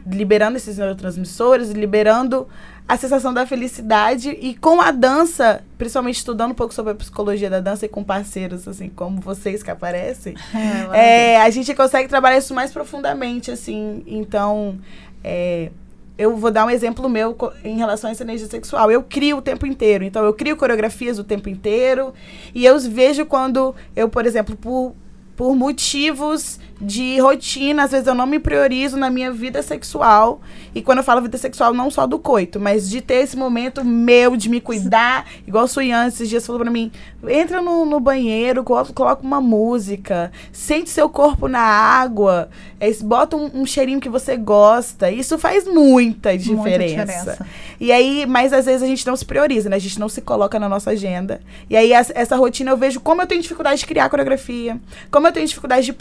[0.06, 2.46] liberando esses neurotransmissores, liberando
[2.86, 4.30] a sensação da felicidade.
[4.30, 8.04] E com a dança, principalmente estudando um pouco sobre a psicologia da dança e com
[8.04, 10.34] parceiros, assim, como vocês que aparecem,
[10.92, 14.02] é, a gente consegue trabalhar isso mais profundamente, assim.
[14.06, 14.78] Então,
[15.22, 15.70] é,
[16.16, 18.90] eu vou dar um exemplo meu em relação a essa energia sexual.
[18.90, 20.04] Eu crio o tempo inteiro.
[20.04, 22.12] Então, eu crio coreografias o tempo inteiro.
[22.54, 24.94] E eu vejo quando eu, por exemplo, por,
[25.34, 30.40] por motivos de rotina, às vezes eu não me priorizo na minha vida sexual.
[30.74, 33.84] E quando eu falo vida sexual, não só do coito, mas de ter esse momento
[33.84, 35.26] meu, de me cuidar.
[35.46, 36.90] Igual o Suyan esses dias falou pra mim:
[37.28, 42.48] entra no, no banheiro, coloca, coloca uma música, sente seu corpo na água,
[42.80, 45.10] é, bota um, um cheirinho que você gosta.
[45.10, 47.04] Isso faz muita diferença.
[47.04, 47.46] diferença.
[47.80, 49.76] E aí, mas às vezes a gente não se prioriza, né?
[49.76, 51.40] A gente não se coloca na nossa agenda.
[51.68, 55.32] E aí, essa rotina eu vejo como eu tenho dificuldade de criar coreografia, como eu
[55.32, 55.92] tenho dificuldade de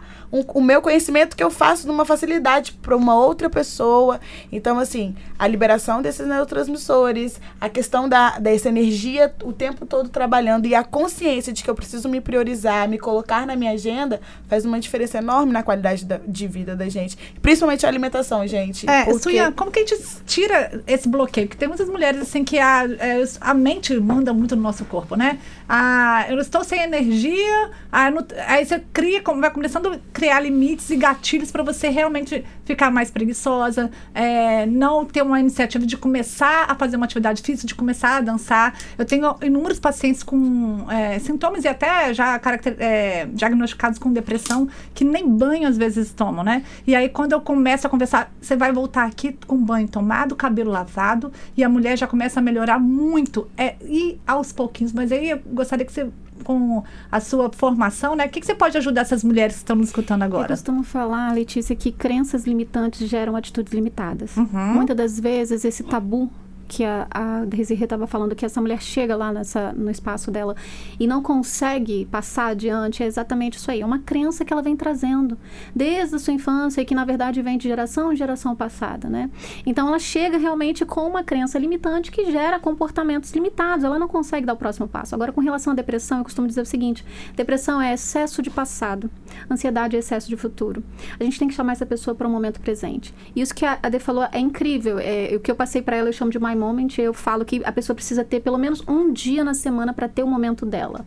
[0.00, 4.20] passar um- o meu conhecimento que eu faço numa facilidade para uma outra pessoa.
[4.52, 10.66] Então, assim, a liberação desses neurotransmissores, a questão da, dessa energia o tempo todo trabalhando
[10.66, 14.64] e a consciência de que eu preciso me priorizar, me colocar na minha agenda, faz
[14.64, 17.16] uma diferença enorme na qualidade da- de vida da gente.
[17.42, 18.88] Principalmente a alimentação, gente.
[18.88, 19.18] É, porque...
[19.20, 21.48] Suyan, como que a gente tira esse bloqueio?
[21.48, 25.16] Porque tem muitas mulheres assim que a, é, a mente manda muito no nosso corpo,
[25.16, 25.38] né?
[25.68, 30.90] Ah, eu estou sem energia, ah, não- aí você cria, como- vai começando criar limites
[30.90, 36.66] e gatilhos para você realmente ficar mais preguiçosa, é, não ter uma iniciativa de começar
[36.68, 38.78] a fazer uma atividade física, de começar a dançar.
[38.96, 44.68] Eu tenho inúmeros pacientes com é, sintomas e até já caracter, é, diagnosticados com depressão
[44.94, 46.62] que nem banho às vezes tomam, né?
[46.86, 50.70] E aí quando eu começo a conversar, você vai voltar aqui com banho tomado, cabelo
[50.70, 53.48] lavado e a mulher já começa a melhorar muito.
[53.56, 56.08] É, e aos pouquinhos, mas aí eu gostaria que você
[56.44, 58.26] com a sua formação, né?
[58.26, 60.48] O que, que você pode ajudar essas mulheres que estão nos escutando Eu agora?
[60.48, 64.36] costumo falar, Letícia, que crenças limitantes geram atitudes limitadas.
[64.36, 64.46] Uhum.
[64.74, 66.30] Muitas das vezes esse tabu
[66.70, 70.54] que a, a Desirê estava falando, que essa mulher chega lá nessa, no espaço dela
[71.00, 73.80] e não consegue passar adiante, é exatamente isso aí.
[73.80, 75.36] É uma crença que ela vem trazendo
[75.74, 79.28] desde a sua infância e que, na verdade, vem de geração em geração passada, né?
[79.66, 83.84] Então, ela chega realmente com uma crença limitante que gera comportamentos limitados.
[83.84, 85.12] Ela não consegue dar o próximo passo.
[85.12, 87.04] Agora, com relação à depressão, eu costumo dizer o seguinte:
[87.34, 89.10] depressão é excesso de passado,
[89.50, 90.84] ansiedade é excesso de futuro.
[91.18, 93.12] A gente tem que chamar essa pessoa para o momento presente.
[93.34, 95.00] Isso que a Ade falou é incrível.
[95.00, 96.88] É, o que eu passei para ela, eu chamo de my moment.
[96.98, 100.22] Eu falo que a pessoa precisa ter pelo menos um dia na semana para ter
[100.22, 101.04] o momento dela.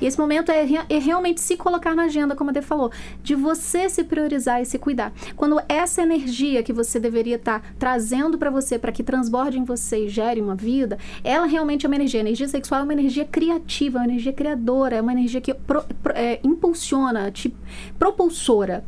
[0.00, 2.90] E esse momento é, é realmente se colocar na agenda, como a Ade falou,
[3.22, 5.12] de você se priorizar e se cuidar.
[5.36, 10.06] Quando essa energia que você deveria estar trazendo para você, para que transborde em você
[10.06, 12.20] e gere uma vida, ela realmente é uma energia.
[12.20, 15.54] A energia sexual é uma energia criativa, é uma energia criadora, é uma energia que
[15.54, 17.54] pro- pro- é, impulsiona, te,
[17.98, 18.84] propulsora.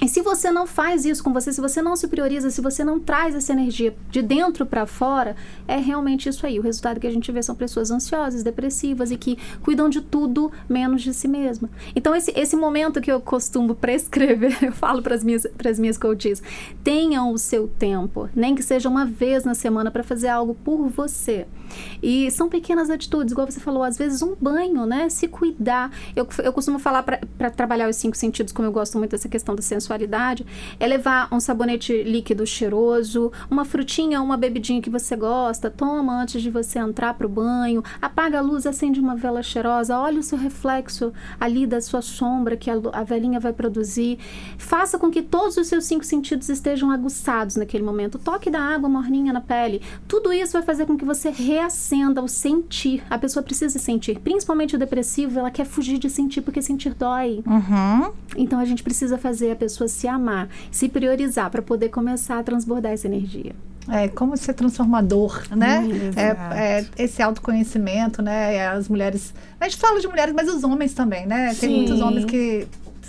[0.00, 2.84] E se você não faz isso com você, se você não se prioriza, se você
[2.84, 5.34] não traz essa energia de dentro para fora,
[5.66, 6.58] é realmente isso aí.
[6.58, 10.52] O resultado que a gente vê são pessoas ansiosas, depressivas e que cuidam de tudo
[10.68, 11.70] menos de si mesma.
[11.94, 15.46] Então, esse, esse momento que eu costumo prescrever, eu falo para as minhas,
[15.78, 16.42] minhas coaches,
[16.84, 20.88] tenham o seu tempo, nem que seja uma vez na semana para fazer algo por
[20.88, 21.46] você.
[22.02, 25.08] E são pequenas atitudes, igual você falou, às vezes um banho, né?
[25.08, 25.90] Se cuidar.
[26.14, 29.54] Eu, eu costumo falar para trabalhar os cinco sentidos, como eu gosto muito dessa questão
[29.54, 30.46] da sensualidade,
[30.78, 36.42] é levar um sabonete líquido cheiroso, uma frutinha, uma bebidinha que você gosta, toma antes
[36.42, 40.38] de você entrar pro banho, apaga a luz, acende uma vela cheirosa, olha o seu
[40.38, 44.18] reflexo ali da sua sombra que a, a velinha vai produzir.
[44.58, 48.18] Faça com que todos os seus cinco sentidos estejam aguçados naquele momento.
[48.18, 49.82] Toque da água morninha na pele.
[50.08, 53.02] Tudo isso vai fazer com que você reacenda o sentir.
[53.08, 57.42] A pessoa precisa sentir, principalmente o depressivo, ela quer fugir de sentir porque sentir dói.
[57.46, 58.12] Uhum.
[58.36, 62.42] Então a gente precisa fazer a pessoa se amar, se priorizar para poder começar a
[62.42, 63.54] transbordar essa energia.
[63.88, 65.78] É, como ser transformador, né?
[65.78, 68.56] Hum, É, é, esse autoconhecimento, né?
[68.56, 69.32] É, As mulheres.
[69.60, 71.54] A gente fala de mulheres, mas os homens também, né?
[71.54, 71.76] Tem Sim.
[71.76, 72.66] muitos homens que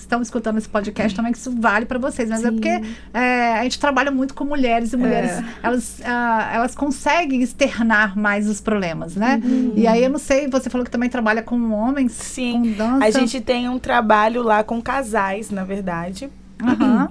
[0.07, 2.29] estão escutando esse podcast também, que isso vale para vocês.
[2.29, 2.53] Mas é Sim.
[2.55, 2.81] porque
[3.13, 5.43] é, a gente trabalha muito com mulheres e mulheres, É.
[5.61, 9.39] elas, ah, elas conseguem externar mais os problemas, né?
[9.43, 9.73] Uhum.
[9.75, 12.53] E aí eu não sei, você falou que também trabalha com homens, Sim.
[12.53, 13.05] com dança.
[13.05, 16.29] A gente tem um trabalho lá com casais, na verdade.
[16.63, 17.09] Aham.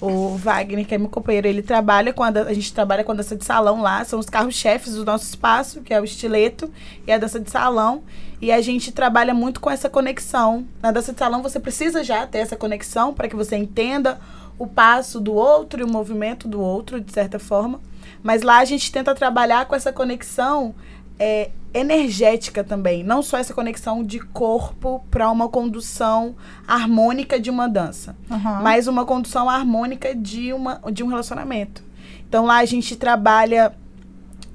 [0.00, 3.14] O Wagner, que é meu companheiro, ele trabalha com a, a gente trabalha com a
[3.14, 6.70] dança de salão lá, são os carros-chefes do nosso espaço, que é o estileto
[7.06, 8.02] e a dança de salão.
[8.40, 10.66] E a gente trabalha muito com essa conexão.
[10.82, 14.20] Na dança de salão você precisa já ter essa conexão para que você entenda
[14.58, 17.80] o passo do outro e o movimento do outro, de certa forma.
[18.22, 20.74] Mas lá a gente tenta trabalhar com essa conexão
[21.18, 26.34] é, energética também, não só essa conexão de corpo para uma condução
[26.66, 28.60] harmônica de uma dança aham.
[28.62, 31.82] mas uma condução harmônica de, uma, de um relacionamento.
[32.28, 33.74] Então lá a gente trabalha,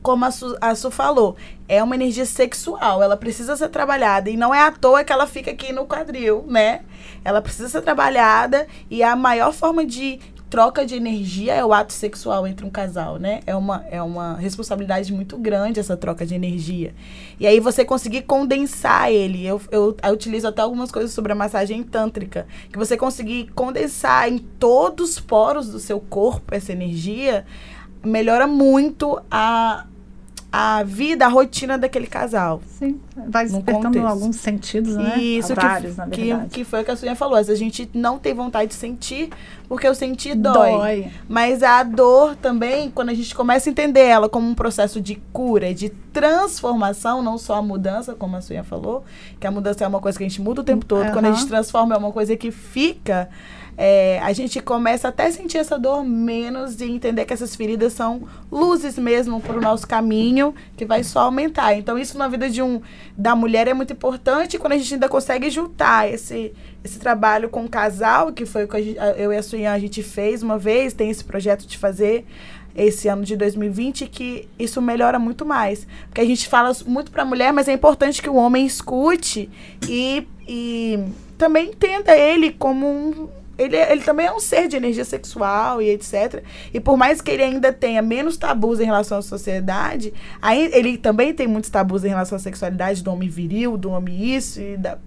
[0.01, 1.35] como a Su, a Su falou,
[1.67, 4.29] é uma energia sexual, ela precisa ser trabalhada.
[4.29, 6.81] E não é à toa que ela fica aqui no quadril, né?
[7.23, 11.93] Ela precisa ser trabalhada e a maior forma de troca de energia é o ato
[11.93, 13.41] sexual entre um casal, né?
[13.45, 16.93] É uma, é uma responsabilidade muito grande essa troca de energia.
[17.39, 19.45] E aí você conseguir condensar ele.
[19.45, 22.47] Eu, eu, eu utilizo até algumas coisas sobre a massagem tântrica.
[22.71, 27.45] Que você conseguir condensar em todos os poros do seu corpo essa energia,
[28.03, 29.85] melhora muito a,
[30.59, 32.63] a vida, a rotina daquele casal.
[32.65, 35.15] Sim, vai despertando alguns sentidos, né?
[35.19, 36.49] Isso, Vários, que, na que, verdade.
[36.49, 37.35] que foi o que a Suinha falou.
[37.37, 39.29] A gente não tem vontade de sentir,
[39.69, 40.71] porque o sentir dói.
[40.71, 41.11] Dói.
[41.29, 45.21] Mas a dor também, quando a gente começa a entender ela como um processo de
[45.31, 49.05] cura, de transformação, não só a mudança, como a Suinha falou,
[49.39, 51.11] que a mudança é uma coisa que a gente muda o tempo todo.
[51.11, 53.29] Quando a gente transforma, é uma coisa que fica.
[53.77, 57.93] É, a gente começa até a sentir essa dor menos e entender que essas feridas
[57.93, 61.75] são luzes mesmo para o nosso caminho, que vai só aumentar.
[61.75, 62.81] Então, isso na vida de um
[63.15, 67.65] da mulher é muito importante quando a gente ainda consegue juntar esse, esse trabalho com
[67.65, 70.57] o casal, que foi o que gente- eu e a Suyan a gente fez uma
[70.57, 72.25] vez, tem esse projeto de fazer
[72.75, 75.87] esse ano de 2020 que isso melhora muito mais.
[76.07, 79.49] Porque a gente fala muito para a mulher, mas é importante que o homem escute
[79.87, 80.99] e, e
[81.37, 83.29] também entenda ele como um.
[83.57, 86.43] Ele, ele também é um ser de energia sexual e etc.
[86.73, 90.97] E por mais que ele ainda tenha menos tabus em relação à sociedade, aí ele
[90.97, 94.77] também tem muitos tabus em relação à sexualidade do homem viril, do homem isso, e
[94.77, 94.97] da,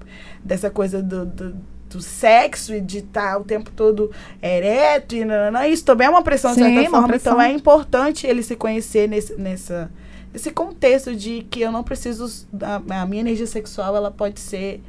[0.42, 1.56] dessa coisa do, do,
[1.88, 4.10] do sexo e de estar o tempo todo
[4.42, 5.66] ereto e nananã.
[5.66, 7.08] Isso também é uma pressão, de Sim, certa uma forma.
[7.08, 7.32] pressão.
[7.34, 9.90] Então é importante ele se conhecer nesse, nessa,
[10.34, 14.82] esse contexto de que eu não preciso a, a minha energia sexual ela pode ser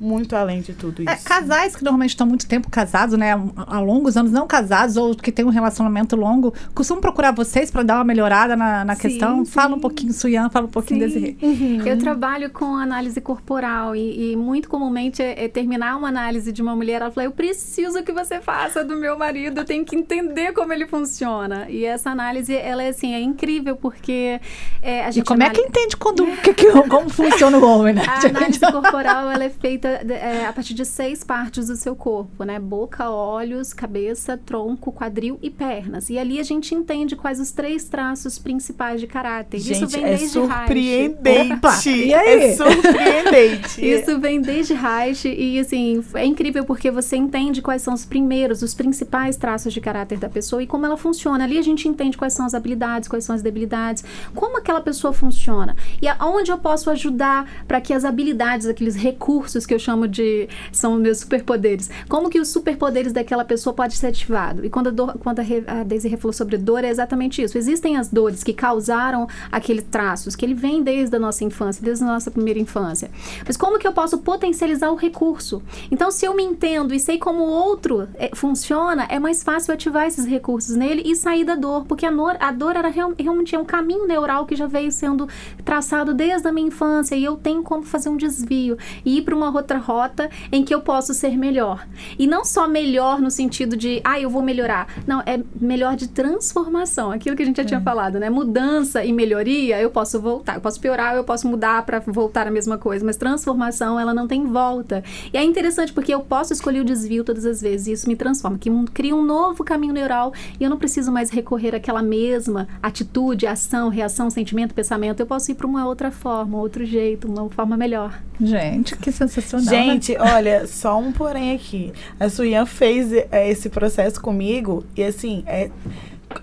[0.00, 1.10] muito além de tudo isso.
[1.10, 3.32] É, casais que normalmente estão muito tempo casados, né?
[3.56, 7.82] Há longos anos, não casados, ou que têm um relacionamento longo, costumam procurar vocês para
[7.82, 9.44] dar uma melhorada na, na Sim, questão?
[9.44, 9.50] sim.
[9.50, 11.36] Fala um pouquinho, Suyan, fala um pouquinho desse.
[11.84, 16.62] Eu trabalho com análise corporal e, e muito comumente é, é terminar uma análise de
[16.62, 19.96] uma mulher, ela fala, eu preciso que você faça do meu marido, eu tenho que
[19.96, 21.66] entender como ele funciona.
[21.68, 24.40] E essa análise, ela é assim, é incrível porque
[24.82, 25.26] é, a E gente...
[25.26, 28.02] como é que entende quando, que, que- como funciona o homem, né?
[28.08, 32.44] A análise corporal ela é feita é, a partir de seis partes do seu corpo,
[32.44, 32.58] né?
[32.58, 36.10] Boca, olhos, cabeça, tronco, quadril e pernas.
[36.10, 39.58] E ali a gente entende quais os três traços principais de caráter.
[39.58, 41.90] Isso Gente, vem é desde surpreendente.
[41.90, 42.44] E aí?
[42.44, 43.86] É surpreendente.
[43.86, 48.62] Isso vem desde Reich e assim, é incrível porque você entende quais são os primeiros,
[48.62, 51.44] os principais traços de caráter da pessoa e como ela funciona.
[51.44, 55.12] Ali a gente entende quais são as habilidades, quais são as debilidades, como aquela pessoa
[55.12, 60.08] funciona e aonde eu posso ajudar para que as habilidades, aqueles recursos que eu chamo
[60.08, 64.64] de são meus superpoderes, como que os superpoderes daquela pessoa pode ser ativado.
[64.64, 67.56] E quando a, dor, quando a, a Daisy falou sobre dor, é exatamente isso.
[67.56, 72.04] Existem as dores que causaram aqueles traços, que ele vem desde a nossa infância, desde
[72.04, 73.10] a nossa primeira infância.
[73.46, 75.62] Mas como que eu posso potencializar o recurso?
[75.90, 79.72] Então, se eu me entendo e sei como o outro é, funciona, é mais fácil
[79.74, 82.10] ativar esses recursos nele e sair da dor, porque a,
[82.40, 85.28] a dor era real- realmente é um caminho neural que já veio sendo
[85.64, 89.34] traçado desde a minha infância e eu tenho como fazer um desvio e ir para
[89.34, 91.86] uma outra rota em que eu posso ser melhor.
[92.18, 94.88] E não só melhor no sentido de, ah, eu vou melhorar.
[95.06, 98.30] Não, é melhor de transformação, aquilo que a gente já tinha falado, né?
[98.30, 102.50] Mudança e melhoria, eu posso voltar, eu posso piorar, eu posso mudar para voltar a
[102.50, 105.04] mesma coisa, mas transformação, ela não tem volta.
[105.32, 108.16] E é interessante porque eu posso escolher o desvio todas as vezes e isso me
[108.16, 112.66] transforma, que cria um novo caminho neural e eu não preciso mais recorrer àquela mesma
[112.82, 115.20] atitude, ação, reação, sentimento, pensamento.
[115.20, 118.18] Eu posso ir para uma outra forma, outro jeito, uma forma melhor.
[118.40, 119.57] Gente, que sensacional.
[119.60, 119.70] Né?
[119.70, 121.92] Gente, olha, só um porém aqui.
[122.18, 125.70] A Suyan fez é, esse processo comigo e assim, é,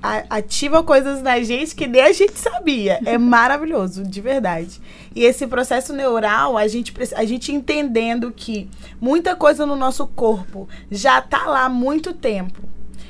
[0.01, 2.99] a- ativa coisas na gente que nem a gente sabia.
[3.05, 4.81] É maravilhoso, de verdade.
[5.15, 10.67] E esse processo neural, a gente, a gente entendendo que muita coisa no nosso corpo
[10.91, 12.61] já tá lá há muito tempo.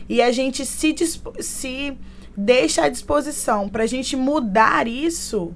[0.07, 0.93] E a gente se,
[1.39, 1.97] se
[2.37, 5.51] deixa à disposição pra gente mudar isso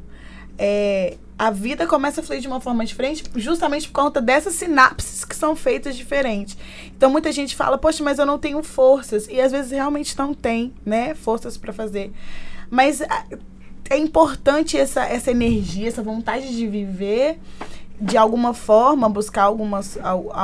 [0.57, 5.23] é, a vida começa a fluir de uma forma diferente justamente por conta dessas sinapses
[5.23, 6.57] que são feitas diferentes.
[6.87, 9.25] Então muita gente fala, poxa, mas eu não tenho forças.
[9.29, 12.11] E às vezes realmente não tem, né, forças para fazer.
[12.69, 13.01] Mas
[13.89, 17.39] é importante essa, essa energia, essa vontade de viver
[18.01, 19.79] de alguma forma, buscar alguma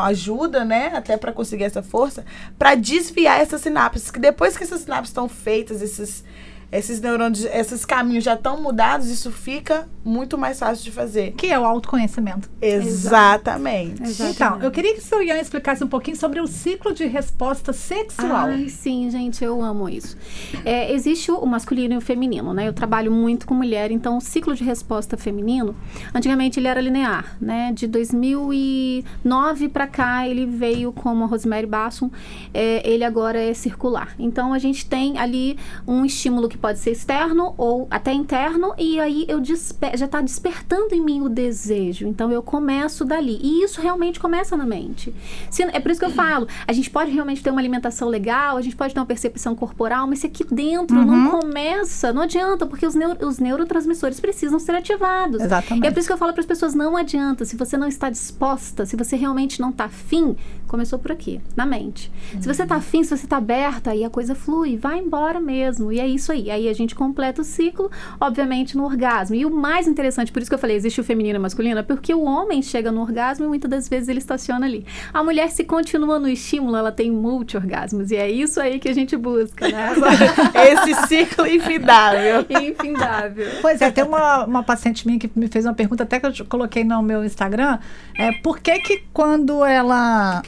[0.07, 2.25] ajuda, né, até para conseguir essa força,
[2.57, 6.23] para desviar essas sinapses, que depois que essas sinapses estão feitas, esses
[6.71, 11.31] esses neurônios, esses caminhos já estão mudados, isso fica muito mais fácil de fazer.
[11.31, 12.49] Que é o autoconhecimento.
[12.61, 14.03] Exatamente.
[14.21, 17.73] Então, eu queria que o seu Ian explicasse um pouquinho sobre o ciclo de resposta
[17.73, 18.47] sexual.
[18.47, 20.17] Ai, sim, gente, eu amo isso.
[20.63, 22.67] É, existe o masculino e o feminino, né?
[22.67, 25.75] Eu trabalho muito com mulher, então o ciclo de resposta feminino,
[26.13, 27.71] antigamente ele era linear, né?
[27.73, 32.11] De 2009 para cá, ele veio como a Rosemary Bassum,
[32.53, 34.13] é, ele agora é circular.
[34.19, 38.99] Então a gente tem ali um estímulo que pode ser externo ou até interno, e
[38.99, 42.07] aí eu já está despertando em mim o desejo.
[42.07, 43.39] Então eu começo dali.
[43.41, 45.13] E isso realmente começa na mente.
[45.49, 48.57] Se- é por isso que eu falo, a gente pode realmente ter uma alimentação legal,
[48.57, 52.65] a gente pode ter uma percepção corporal, mas se aqui dentro não começa, não adianta,
[52.65, 55.41] porque os, neu- os neurotransmissores precisam ser ativados.
[55.41, 55.83] Exatamente.
[55.85, 57.45] E é por isso que eu falo para as pessoas, não adianta.
[57.45, 60.35] Se você não está disposta, se você realmente não está afim,
[60.75, 62.11] começou por aqui, na mente.
[62.39, 65.89] Se você está afim, se você está aberta, aí a coisa flui, vai embora mesmo.
[65.89, 66.51] E é isso aí.
[66.51, 69.35] Aí a gente completa o ciclo, obviamente, no orgasmo.
[69.35, 71.79] E o mais interessante, por isso que eu falei, existe o feminino e o masculino,
[71.79, 74.85] é porque o homem chega no orgasmo e muitas das vezes ele estaciona ali.
[75.13, 78.11] A mulher, se continua no estímulo, ela tem multi-orgasmos.
[78.11, 79.93] E é isso aí que a gente busca, né?
[80.71, 82.45] Esse ciclo infindável.
[82.49, 83.47] Infindável.
[83.61, 86.45] Pois é, tem uma, uma paciente minha que me fez uma pergunta, até que eu
[86.45, 87.79] coloquei no meu Instagram.
[88.17, 90.43] É, por que que quando ela...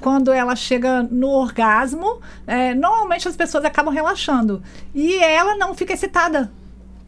[0.00, 4.62] Quando ela chega no orgasmo, é, normalmente as pessoas acabam relaxando.
[4.94, 6.50] E ela não fica excitada.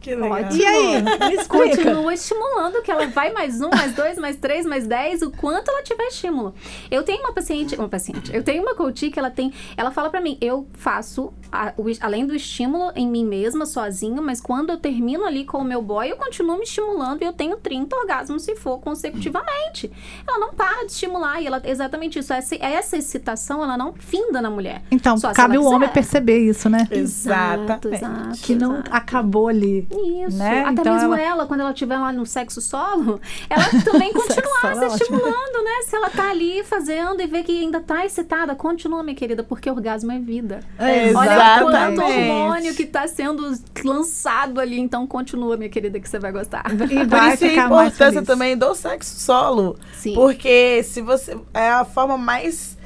[0.01, 0.39] Que legal.
[0.51, 1.01] E aí?
[1.01, 1.77] Me explica.
[1.77, 5.69] Continua estimulando que ela vai mais um, mais dois, mais três, mais dez, o quanto
[5.69, 6.55] ela tiver estímulo.
[6.89, 10.09] Eu tenho uma paciente, uma paciente, eu tenho uma coach que ela tem, ela fala
[10.09, 14.69] pra mim, eu faço a- o além do estímulo em mim mesma, sozinha, mas quando
[14.71, 17.95] eu termino ali com o meu boy, eu continuo me estimulando e eu tenho 30
[17.95, 19.91] orgasmos se for consecutivamente.
[20.27, 22.33] Ela não para de estimular e ela exatamente isso.
[22.33, 24.81] Essa, essa excitação, ela não finda na mulher.
[24.91, 26.87] Então, Só se cabe o homem perceber isso, né?
[26.91, 27.95] Exato, Exatamente.
[27.95, 28.39] exato.
[28.41, 28.89] Que não exato.
[28.93, 29.87] acabou ali.
[30.27, 30.37] Isso.
[30.37, 30.61] né?
[30.61, 31.45] Até Então mesmo ela- ela...
[31.45, 34.95] quando ela estiver lá no sexo solo, ela também continuar se é ótimo.
[34.95, 35.71] estimulando, né?
[35.85, 39.69] Se ela tá ali fazendo e vê que ainda tá excitada, continua, minha querida, porque
[39.69, 40.59] orgasmo é vida.
[40.77, 41.99] É, Olha Exatamente.
[41.99, 43.51] quanto hormônio que tá sendo
[43.83, 46.63] lançado ali, então continua, minha querida, que você vai gostar.
[46.71, 48.27] E Por vai isso a ficar mais importância feliz.
[48.27, 49.77] também do sexo solo.
[49.93, 50.13] Sim.
[50.13, 51.37] Porque se você.
[51.53, 52.77] É a forma mais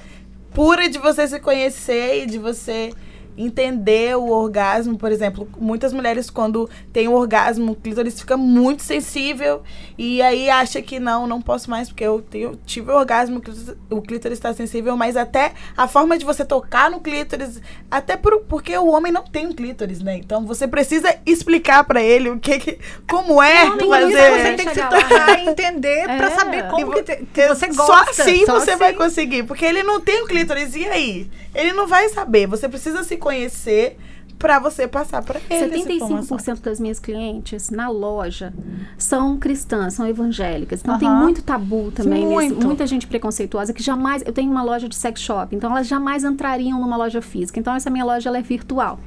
[0.54, 2.94] pura de você se conhecer e de você
[3.38, 8.82] entender o orgasmo, por exemplo, muitas mulheres quando tem o orgasmo, o clítoris fica muito
[8.84, 9.62] sensível
[9.98, 13.42] e aí acha que não, não posso mais porque eu tenho, tive orgasmo,
[13.90, 18.40] o clítoris- está sensível, mas até a forma de você tocar no clítoris, até por,
[18.42, 20.18] porque o homem não tem um clítoris, né?
[20.18, 22.80] Então você precisa explicar pra ele o que, que
[23.10, 26.30] como é Homem, Por isso fazer você tem que se tocar e entender pra É.
[26.32, 28.22] saber como que, te- que você Só gosta.
[28.24, 28.98] assim Só você vai assim.
[28.98, 30.76] conseguir, porque ele não tem o clítoris.
[30.76, 31.30] E aí?
[31.54, 32.48] Ele não vai saber.
[32.48, 33.98] Você precisa se conhecer
[34.38, 35.76] pra você passar pra ele.
[35.76, 36.38] essa informação.
[36.38, 38.54] 75% das minhas clientes na loja
[38.98, 40.82] são cristãs, são evangélicas.
[40.82, 41.22] Então tem Aham.
[41.24, 42.68] muito tabu também, nesse- Muito.
[42.68, 44.22] muita gente preconceituosa que jamais.
[44.26, 47.60] Eu tenho uma loja de sex shop, então elas jamais entrariam numa loja física.
[47.60, 49.00] Então essa minha loja é virtual.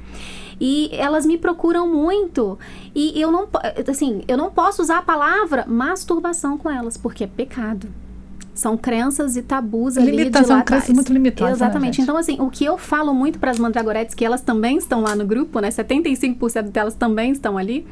[0.59, 2.59] E elas me procuram muito.
[2.93, 3.47] E eu não,
[3.89, 7.87] assim, eu não posso usar a palavra masturbação com elas, porque é pecado.
[8.59, 11.95] São crenças e tabus ali Limita- são crenças muito limitantes, né, Exatamente.
[11.95, 12.03] gente?
[12.03, 15.15] então, assim, o que eu falo muito para as mandragoretes, que elas também estão lá
[15.15, 15.69] no grupo, né?
[15.71, 17.87] 75% delas também estão ali,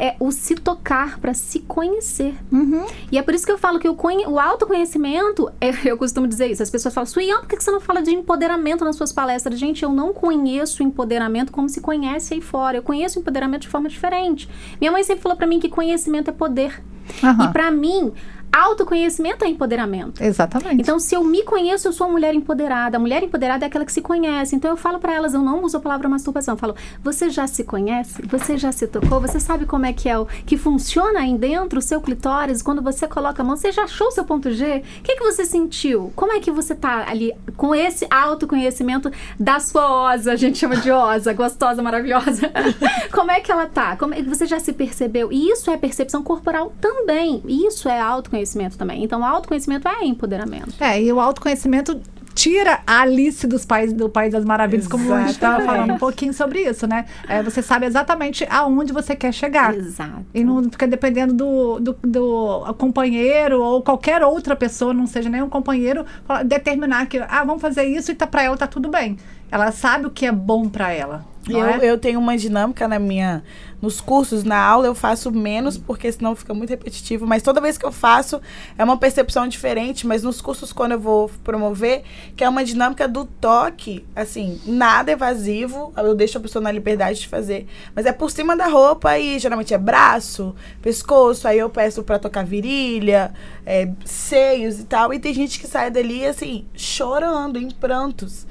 [0.00, 2.34] é o se tocar para se conhecer.
[2.52, 2.86] Uhum.
[3.10, 3.96] E é por isso que eu falo que o,
[4.28, 6.62] o autoconhecimento, é- eu costumo dizer isso.
[6.62, 9.58] As pessoas falam, Suian, por que você não fala de empoderamento nas suas palestras?
[9.58, 12.78] Gente, eu não conheço o empoderamento como se conhece aí fora.
[12.78, 14.48] Eu conheço o empoderamento de forma diferente.
[14.80, 16.80] Minha mãe sempre falou para mim que conhecimento é poder.
[17.24, 17.44] Aham.
[17.46, 18.12] E para mim,
[18.52, 20.22] autoconhecimento é empoderamento.
[20.22, 20.80] Exatamente.
[20.80, 22.96] Então, se eu me conheço, eu sou uma mulher empoderada.
[22.96, 24.56] A mulher empoderada é aquela que se conhece.
[24.56, 26.54] Então, eu falo pra elas, eu não uso a palavra masturbação.
[26.54, 28.22] Eu falo, você já se conhece?
[28.26, 29.20] Você já se tocou?
[29.20, 32.62] Você sabe como é que é o que funciona aí dentro o seu clitóris?
[32.62, 34.82] Quando você coloca a mão, você já achou o seu ponto G?
[35.00, 36.12] O que, que você sentiu?
[36.16, 40.32] Como é que você tá ali com esse autoconhecimento da sua osa?
[40.32, 42.50] A gente chama de osa, gostosa, maravilhosa.
[43.12, 43.96] como é que ela tá?
[43.96, 45.30] Como é que você já se percebeu?
[45.30, 47.42] E isso é percepção corporal também.
[47.46, 48.37] Isso é autoconhecimento
[48.76, 49.02] também.
[49.02, 50.74] Então, autoconhecimento é empoderamento.
[50.80, 52.00] É, e o autoconhecimento
[52.38, 55.66] tira a Alice dos pais, do País das Maravilhas, como a gente estava Exatamente.
[55.66, 57.04] falando um pouquinho sobre isso, né?
[57.28, 59.74] É, você sabe exatamente aonde você quer chegar.
[59.74, 60.24] Exato.
[60.32, 65.42] E não fica dependendo do, do, do companheiro ou qualquer outra pessoa, não seja nem
[65.42, 66.06] um companheiro,
[66.46, 69.18] determinar que, ah, vamos fazer isso e tá, pra ela tá tudo bem.
[69.50, 71.24] Ela sabe o que é bom pra ela.
[71.48, 71.78] Eu, é?
[71.82, 73.42] eu tenho uma dinâmica na minha.
[73.80, 77.24] Nos cursos, na aula, eu faço menos, porque senão fica muito repetitivo.
[77.26, 78.42] Mas toda vez que eu faço,
[78.76, 80.04] é uma percepção diferente.
[80.04, 82.02] Mas nos cursos, quando eu vou promover,
[82.36, 85.92] que é uma dinâmica do toque, assim, nada evasivo.
[85.96, 87.68] Eu deixo a pessoa na liberdade de fazer.
[87.94, 91.46] Mas é por cima da roupa e geralmente é braço, pescoço.
[91.46, 93.32] Aí eu peço pra tocar virilha,
[93.64, 95.14] é, seios e tal.
[95.14, 98.44] E tem gente que sai dali, assim, chorando, em prantos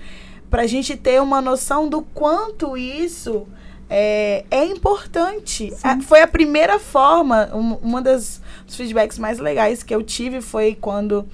[0.49, 3.47] pra gente ter uma noção do quanto isso
[3.89, 5.73] é, é importante.
[5.83, 10.41] A- foi a primeira forma, um, uma das dos feedbacks mais legais que eu tive
[10.41, 11.25] foi quando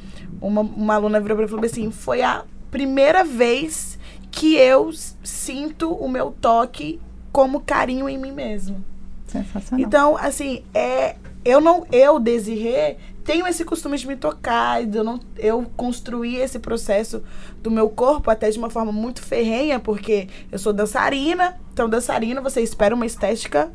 [0.41, 3.97] uma, uma aluna virou pra mim e falou assim, foi a primeira vez
[4.31, 4.91] que eu
[5.23, 6.99] sinto o meu toque
[7.31, 8.83] como carinho em mim mesmo.
[9.27, 9.85] Sensacional.
[9.85, 15.19] Então, assim, é, eu não, eu, Desirê, tenho esse costume de me tocar, eu, não,
[15.37, 17.23] eu construí esse processo
[17.61, 22.41] do meu corpo até de uma forma muito ferrenha, porque eu sou dançarina, então dançarina
[22.41, 23.71] você espera uma estética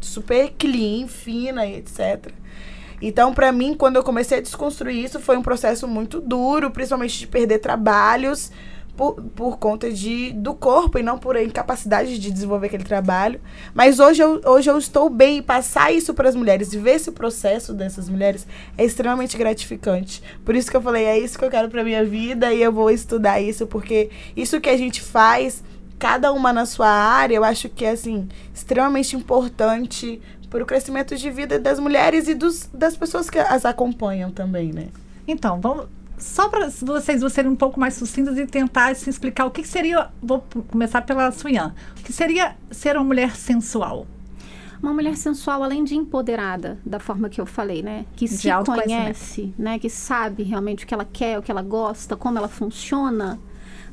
[0.00, 2.32] super clean, fina e etc.
[3.00, 7.18] Então, pra mim, quando eu comecei a desconstruir isso, foi um processo muito duro, principalmente
[7.18, 8.50] de perder trabalhos
[8.98, 13.40] por, por conta de, do corpo e não por incapacidade de desenvolver aquele trabalho.
[13.72, 16.96] Mas hoje eu, hoje eu estou bem e passar isso para as mulheres e ver
[16.96, 18.44] esse processo dessas mulheres
[18.76, 20.20] é extremamente gratificante.
[20.44, 22.72] Por isso que eu falei, é isso que eu quero pra minha vida e eu
[22.72, 25.62] vou estudar isso, porque isso que a gente faz,
[25.96, 30.20] cada uma na sua área, eu acho que é assim, extremamente importante
[30.50, 34.72] para o crescimento de vida das mulheres e dos, das pessoas que as acompanham também,
[34.72, 34.88] né?
[35.24, 35.86] Então, vamos.
[36.18, 39.68] Só para vocês serem um pouco mais sucintas e tentar se explicar o que, que
[39.68, 40.08] seria.
[40.22, 41.74] Vou começar pela Suyan.
[41.98, 44.06] O que seria ser uma mulher sensual?
[44.82, 48.04] Uma mulher sensual, além de empoderada, da forma que eu falei, né?
[48.14, 49.78] Que De se conhece, né?
[49.78, 53.40] Que sabe realmente o que ela quer, o que ela gosta, como ela funciona.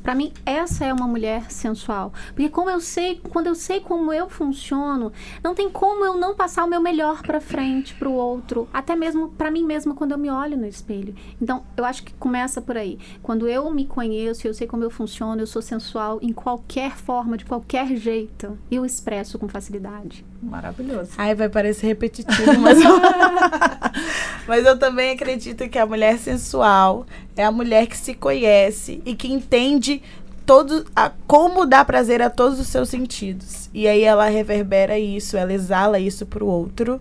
[0.06, 2.12] Pra mim, essa é uma mulher sensual.
[2.28, 6.32] Porque como eu sei, quando eu sei como eu funciono, não tem como eu não
[6.32, 10.18] passar o meu melhor pra frente, pro outro, até mesmo pra mim mesma quando eu
[10.18, 11.12] me olho no espelho.
[11.42, 13.00] Então, eu acho que começa por aí.
[13.20, 17.36] Quando eu me conheço, eu sei como eu funciono, eu sou sensual em qualquer forma,
[17.36, 20.24] de qualquer jeito, eu expresso com facilidade.
[20.40, 21.14] Maravilhoso.
[21.18, 22.90] Ai, vai parecer repetitivo, mas eu...
[24.46, 27.06] mas eu também acredito que a mulher sensual
[27.36, 30.02] é a mulher que se conhece e que entende
[30.44, 33.68] todo a, como dar prazer a todos os seus sentidos.
[33.74, 37.00] E aí ela reverbera isso, ela exala isso pro outro,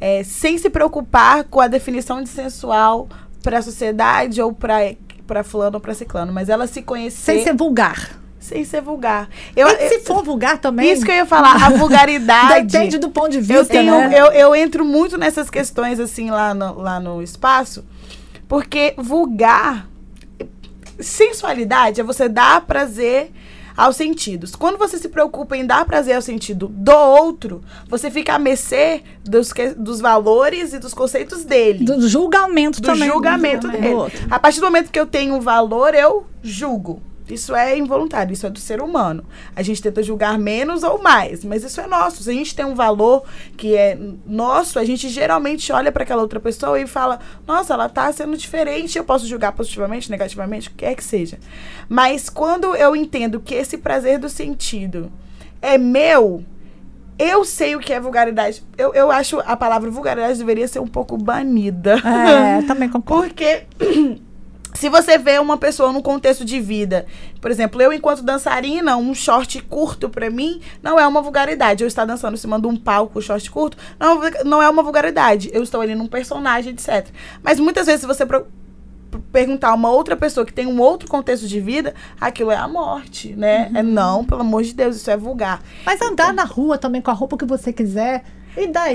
[0.00, 3.08] é, sem se preocupar com a definição de sensual
[3.42, 4.94] para a sociedade ou para
[5.26, 8.20] para fulano ou para ciclano, mas ela se conhecer Sem ser vulgar.
[8.38, 9.28] sem ser vulgar.
[9.56, 10.90] Eu, e se eu- for vulgar também.
[10.92, 12.66] isso que eu ia falar, a vulgaridade.
[12.66, 14.10] Depende do ponto de vista, Eu, tenho, né?
[14.18, 17.84] eu, eu entro muito nessas questões, assim, lá no, lá no espaço,
[18.52, 19.88] porque vulgar,
[21.00, 23.32] sensualidade é você dar prazer
[23.74, 24.54] aos sentidos.
[24.54, 29.02] Quando você se preocupa em dar prazer ao sentido do outro, você fica a mercê
[29.24, 31.82] dos, que- dos valores e dos conceitos dele.
[31.86, 33.08] Do julgamento do também.
[33.08, 33.94] julgamento do dele.
[33.94, 34.18] outro.
[34.30, 37.00] A partir do momento que eu tenho um valor, eu julgo.
[37.32, 39.24] Isso é involuntário, isso é do ser humano.
[39.54, 42.22] A gente tenta julgar menos ou mais, mas isso é nosso.
[42.22, 43.24] Se a gente tem um valor
[43.56, 47.88] que é nosso, a gente geralmente olha para aquela outra pessoa e fala: Nossa, ela
[47.88, 48.98] tá sendo diferente.
[48.98, 51.38] Eu posso julgar positivamente, negativamente, o que quer que seja.
[51.88, 55.10] Mas quando eu entendo que esse prazer do sentido
[55.60, 56.44] é meu,
[57.18, 58.62] eu sei o que é vulgaridade.
[58.76, 61.96] Eu, eu acho a palavra vulgaridade deveria ser um pouco banida.
[62.04, 63.28] É, também concordo.
[63.32, 63.66] Porque
[64.74, 67.06] se você vê uma pessoa num contexto de vida,
[67.40, 71.82] por exemplo, eu enquanto dançarina, um short curto pra mim não é uma vulgaridade.
[71.82, 75.50] Eu estar dançando em cima de um palco, short curto, não, não é uma vulgaridade.
[75.52, 77.08] Eu estou ali num personagem, etc.
[77.42, 78.26] Mas muitas vezes se você
[79.30, 82.66] perguntar a uma outra pessoa que tem um outro contexto de vida, aquilo é a
[82.66, 83.70] morte, né?
[83.74, 85.62] É não, pelo amor de Deus, isso é vulgar.
[85.84, 88.24] Mas andar na rua também com a roupa que você quiser.
[88.56, 88.94] E daí?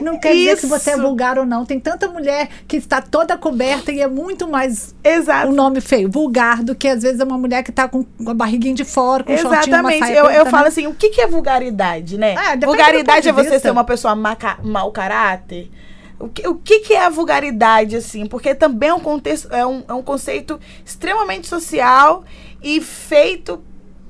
[0.00, 1.02] não quer dizer que você é isso.
[1.02, 1.64] vulgar ou não.
[1.64, 5.48] Tem tanta mulher que está toda coberta e é muito mais Exato.
[5.48, 8.34] um nome feio, vulgar, do que às vezes é uma mulher que está com a
[8.34, 9.98] barriguinha de fora, com um shortinho, uma Exatamente.
[9.98, 10.68] saia Eu, eu preta, falo né?
[10.68, 12.34] assim, o que, que é vulgaridade, né?
[12.34, 15.70] É, do vulgaridade é você ser uma pessoa maca, mau caráter.
[16.20, 18.26] O que, o que, que é a vulgaridade, assim?
[18.26, 22.22] Porque também é um, contexto, é, um, é um conceito extremamente social
[22.62, 23.60] e feito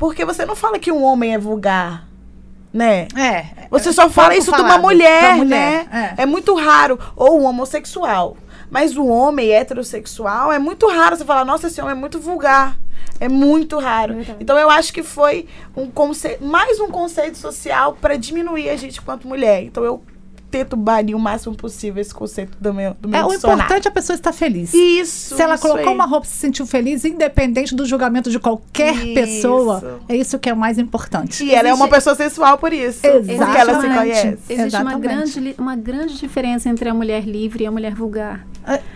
[0.03, 2.09] porque você não fala que um homem é vulgar,
[2.73, 3.07] né?
[3.16, 3.66] É.
[3.70, 6.14] Você só fala isso de uma falado, mulher, mulher, né?
[6.18, 6.23] é.
[6.23, 6.27] É.
[6.27, 6.99] muito raro.
[7.14, 8.37] Ou um homossexual.
[8.70, 12.79] Mas o homem heterossexual é muito raro você falar, nossa, esse homem é muito vulgar.
[13.20, 14.16] É muito raro.
[14.41, 15.47] Então eu acho que foi
[15.77, 19.62] um conceito, mais um conceito social para diminuir a gente quanto mulher.
[19.62, 20.03] Então eu
[20.53, 23.88] tento banir o máximo possível esse conceito do meu, do meu É, o importante é
[23.88, 24.72] a pessoa estar feliz.
[24.74, 25.34] Isso.
[25.34, 25.94] Se ela isso colocou aí.
[25.94, 29.14] uma roupa e se sentiu feliz, independente do julgamento de qualquer Isso.
[29.14, 31.42] pessoa, é isso que é o mais importante.
[31.42, 33.00] E ela é uma Existe- pessoa sensual por isso.
[33.00, 33.32] Porque ela se
[33.86, 33.96] Exatamente.
[33.98, 34.26] conhece.
[34.28, 35.00] Existe uma Exatamente.
[35.00, 38.46] grande, uma grande diferença entre a mulher livre e a mulher vulgar.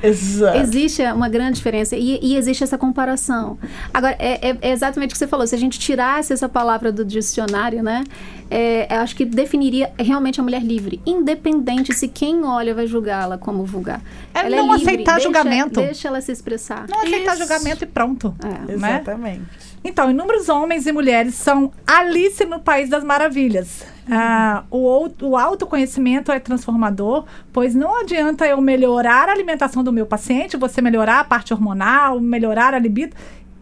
[0.02, 0.58] Exato.
[0.58, 3.58] Existe uma grande diferença e, e existe essa comparação.
[3.92, 5.46] Agora, é, é- é exatamente o que você falou.
[5.46, 8.04] Se a gente tirasse essa palavra do dicionário, né?
[8.48, 11.45] é, eu acho que definiria realmente a mulher livre, independente
[11.94, 14.00] se quem olha vai julgá-la como vulgar.
[14.34, 15.80] É Ela não livre, aceitar deixa- julgamento.
[15.80, 16.86] Deixa ela se expressar.
[16.88, 17.42] Não aceitar Isso.
[17.42, 18.34] julgamento e pronto.
[18.42, 18.48] É.
[18.76, 18.96] né?
[18.98, 19.42] Exatamente.
[19.84, 23.84] Então, inúmeros homens e mulheres são Alice no País das Maravilhas.
[24.10, 30.06] Ah, o, o autoconhecimento é transformador, pois não adianta eu melhorar a alimentação do meu
[30.06, 33.14] paciente, você melhorar a parte hormonal, melhorar a libido,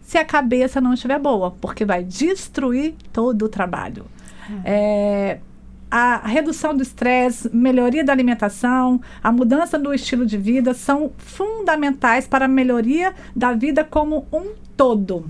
[0.03, 4.05] se a cabeça não estiver boa, porque vai destruir todo o trabalho.
[4.63, 5.39] É,
[5.89, 12.27] a redução do estresse, melhoria da alimentação, a mudança do estilo de vida são fundamentais
[12.27, 15.25] para a melhoria da vida como um todo.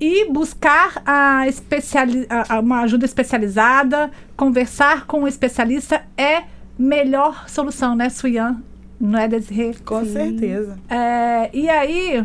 [0.00, 6.42] E buscar a especiali a- uma ajuda especializada, conversar com um especialista é
[6.78, 8.60] melhor solução, né, Suyan?
[9.00, 9.74] Não é, Desirê?
[9.84, 10.78] Com certeza.
[10.88, 12.24] É, e aí,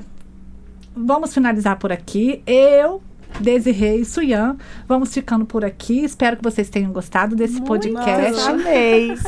[0.95, 2.41] vamos finalizar por aqui.
[2.47, 3.01] Eu,
[3.39, 4.57] Desirê e Suyan,
[4.87, 6.03] vamos ficando por aqui.
[6.03, 7.67] Espero que vocês tenham gostado desse Muito.
[7.67, 8.49] podcast.
[8.49, 9.15] Amei.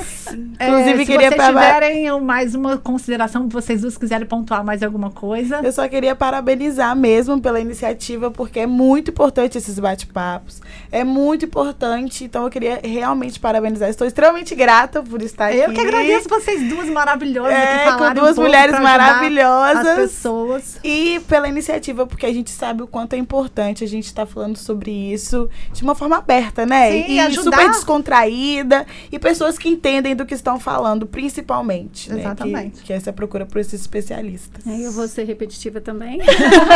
[0.60, 5.10] É, Inclusive, se queria vocês tiverem mais uma consideração, vocês duas quiserem pontuar mais alguma
[5.10, 5.62] coisa.
[5.64, 10.62] Eu só queria parabenizar mesmo pela iniciativa, porque é muito importante esses bate-papos.
[10.92, 13.90] É muito importante, então eu queria realmente parabenizar.
[13.90, 15.76] Estou extremamente grata por estar Eu aqui.
[15.76, 19.88] que agradeço vocês duas maravilhosas É, que com duas um mulheres maravilhosas.
[19.88, 20.80] As pessoas.
[20.84, 24.58] E pela iniciativa, porque a gente sabe o quanto é importante a gente está falando
[24.58, 26.92] sobre isso de uma forma aberta, né?
[26.92, 27.44] Sim, e ajudar.
[27.58, 28.86] super descontraída.
[29.12, 32.12] E pessoas que entendem do que estão falando, principalmente.
[32.12, 32.20] né?
[32.20, 32.80] Exatamente.
[32.82, 34.66] Que, que essa procura por esses especialistas.
[34.68, 36.20] É, eu vou ser repetitiva também.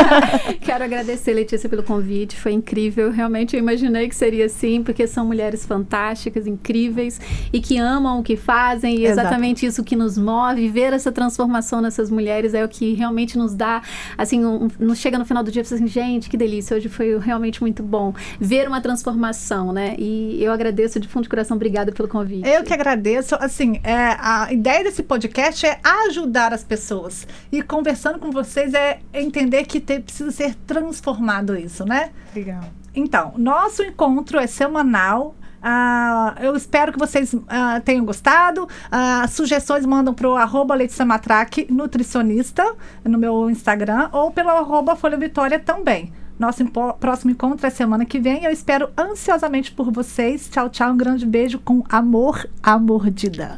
[0.62, 2.36] Quero agradecer, Letícia, pelo convite.
[2.36, 3.12] Foi incrível.
[3.12, 7.20] Realmente eu imaginei que seria assim, porque são mulheres fantásticas, incríveis
[7.52, 8.98] e que amam o que fazem.
[9.00, 9.28] E é Exato.
[9.28, 10.70] exatamente isso que nos move.
[10.70, 13.82] Ver essa transformação nessas mulheres é o que realmente nos dá,
[14.18, 16.78] assim, um, um- chega no final do dia e fala assim, gente, que delícia.
[16.78, 19.96] Hoje foi realmente muito bom ver uma transformação, né?
[19.98, 21.56] E eu agradeço de fundo de coração.
[21.56, 22.48] Obrigada pelo convite.
[22.48, 23.36] Eu que agradeço.
[23.36, 27.28] Assim, é, a ideia desse podcast é ajudar as pessoas.
[27.52, 32.12] E conversando com vocês é entender que te- precisa ser transformado isso, né?
[32.36, 32.62] Legal.
[32.96, 35.36] Então, nosso encontro é semanal.
[35.66, 38.68] Ah, eu espero que vocês ah, tenham gostado.
[38.92, 44.96] Ah, sugestões mandam para o arroba Letícia Matraque, nutricionista, no meu Instagram, ou pelo arroba
[44.96, 46.12] Folha Vitória também.
[46.44, 46.62] Nosso
[47.00, 48.44] próximo encontro é semana que vem.
[48.44, 50.50] Eu espero ansiosamente por vocês.
[50.50, 50.92] Tchau, tchau.
[50.92, 53.58] Um grande beijo com amor, a mordida.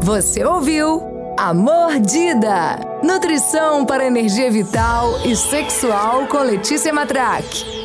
[0.00, 1.00] Você ouviu?
[1.38, 2.80] A Mordida.
[3.04, 7.81] Nutrição para energia vital e sexual com Letícia Matraque.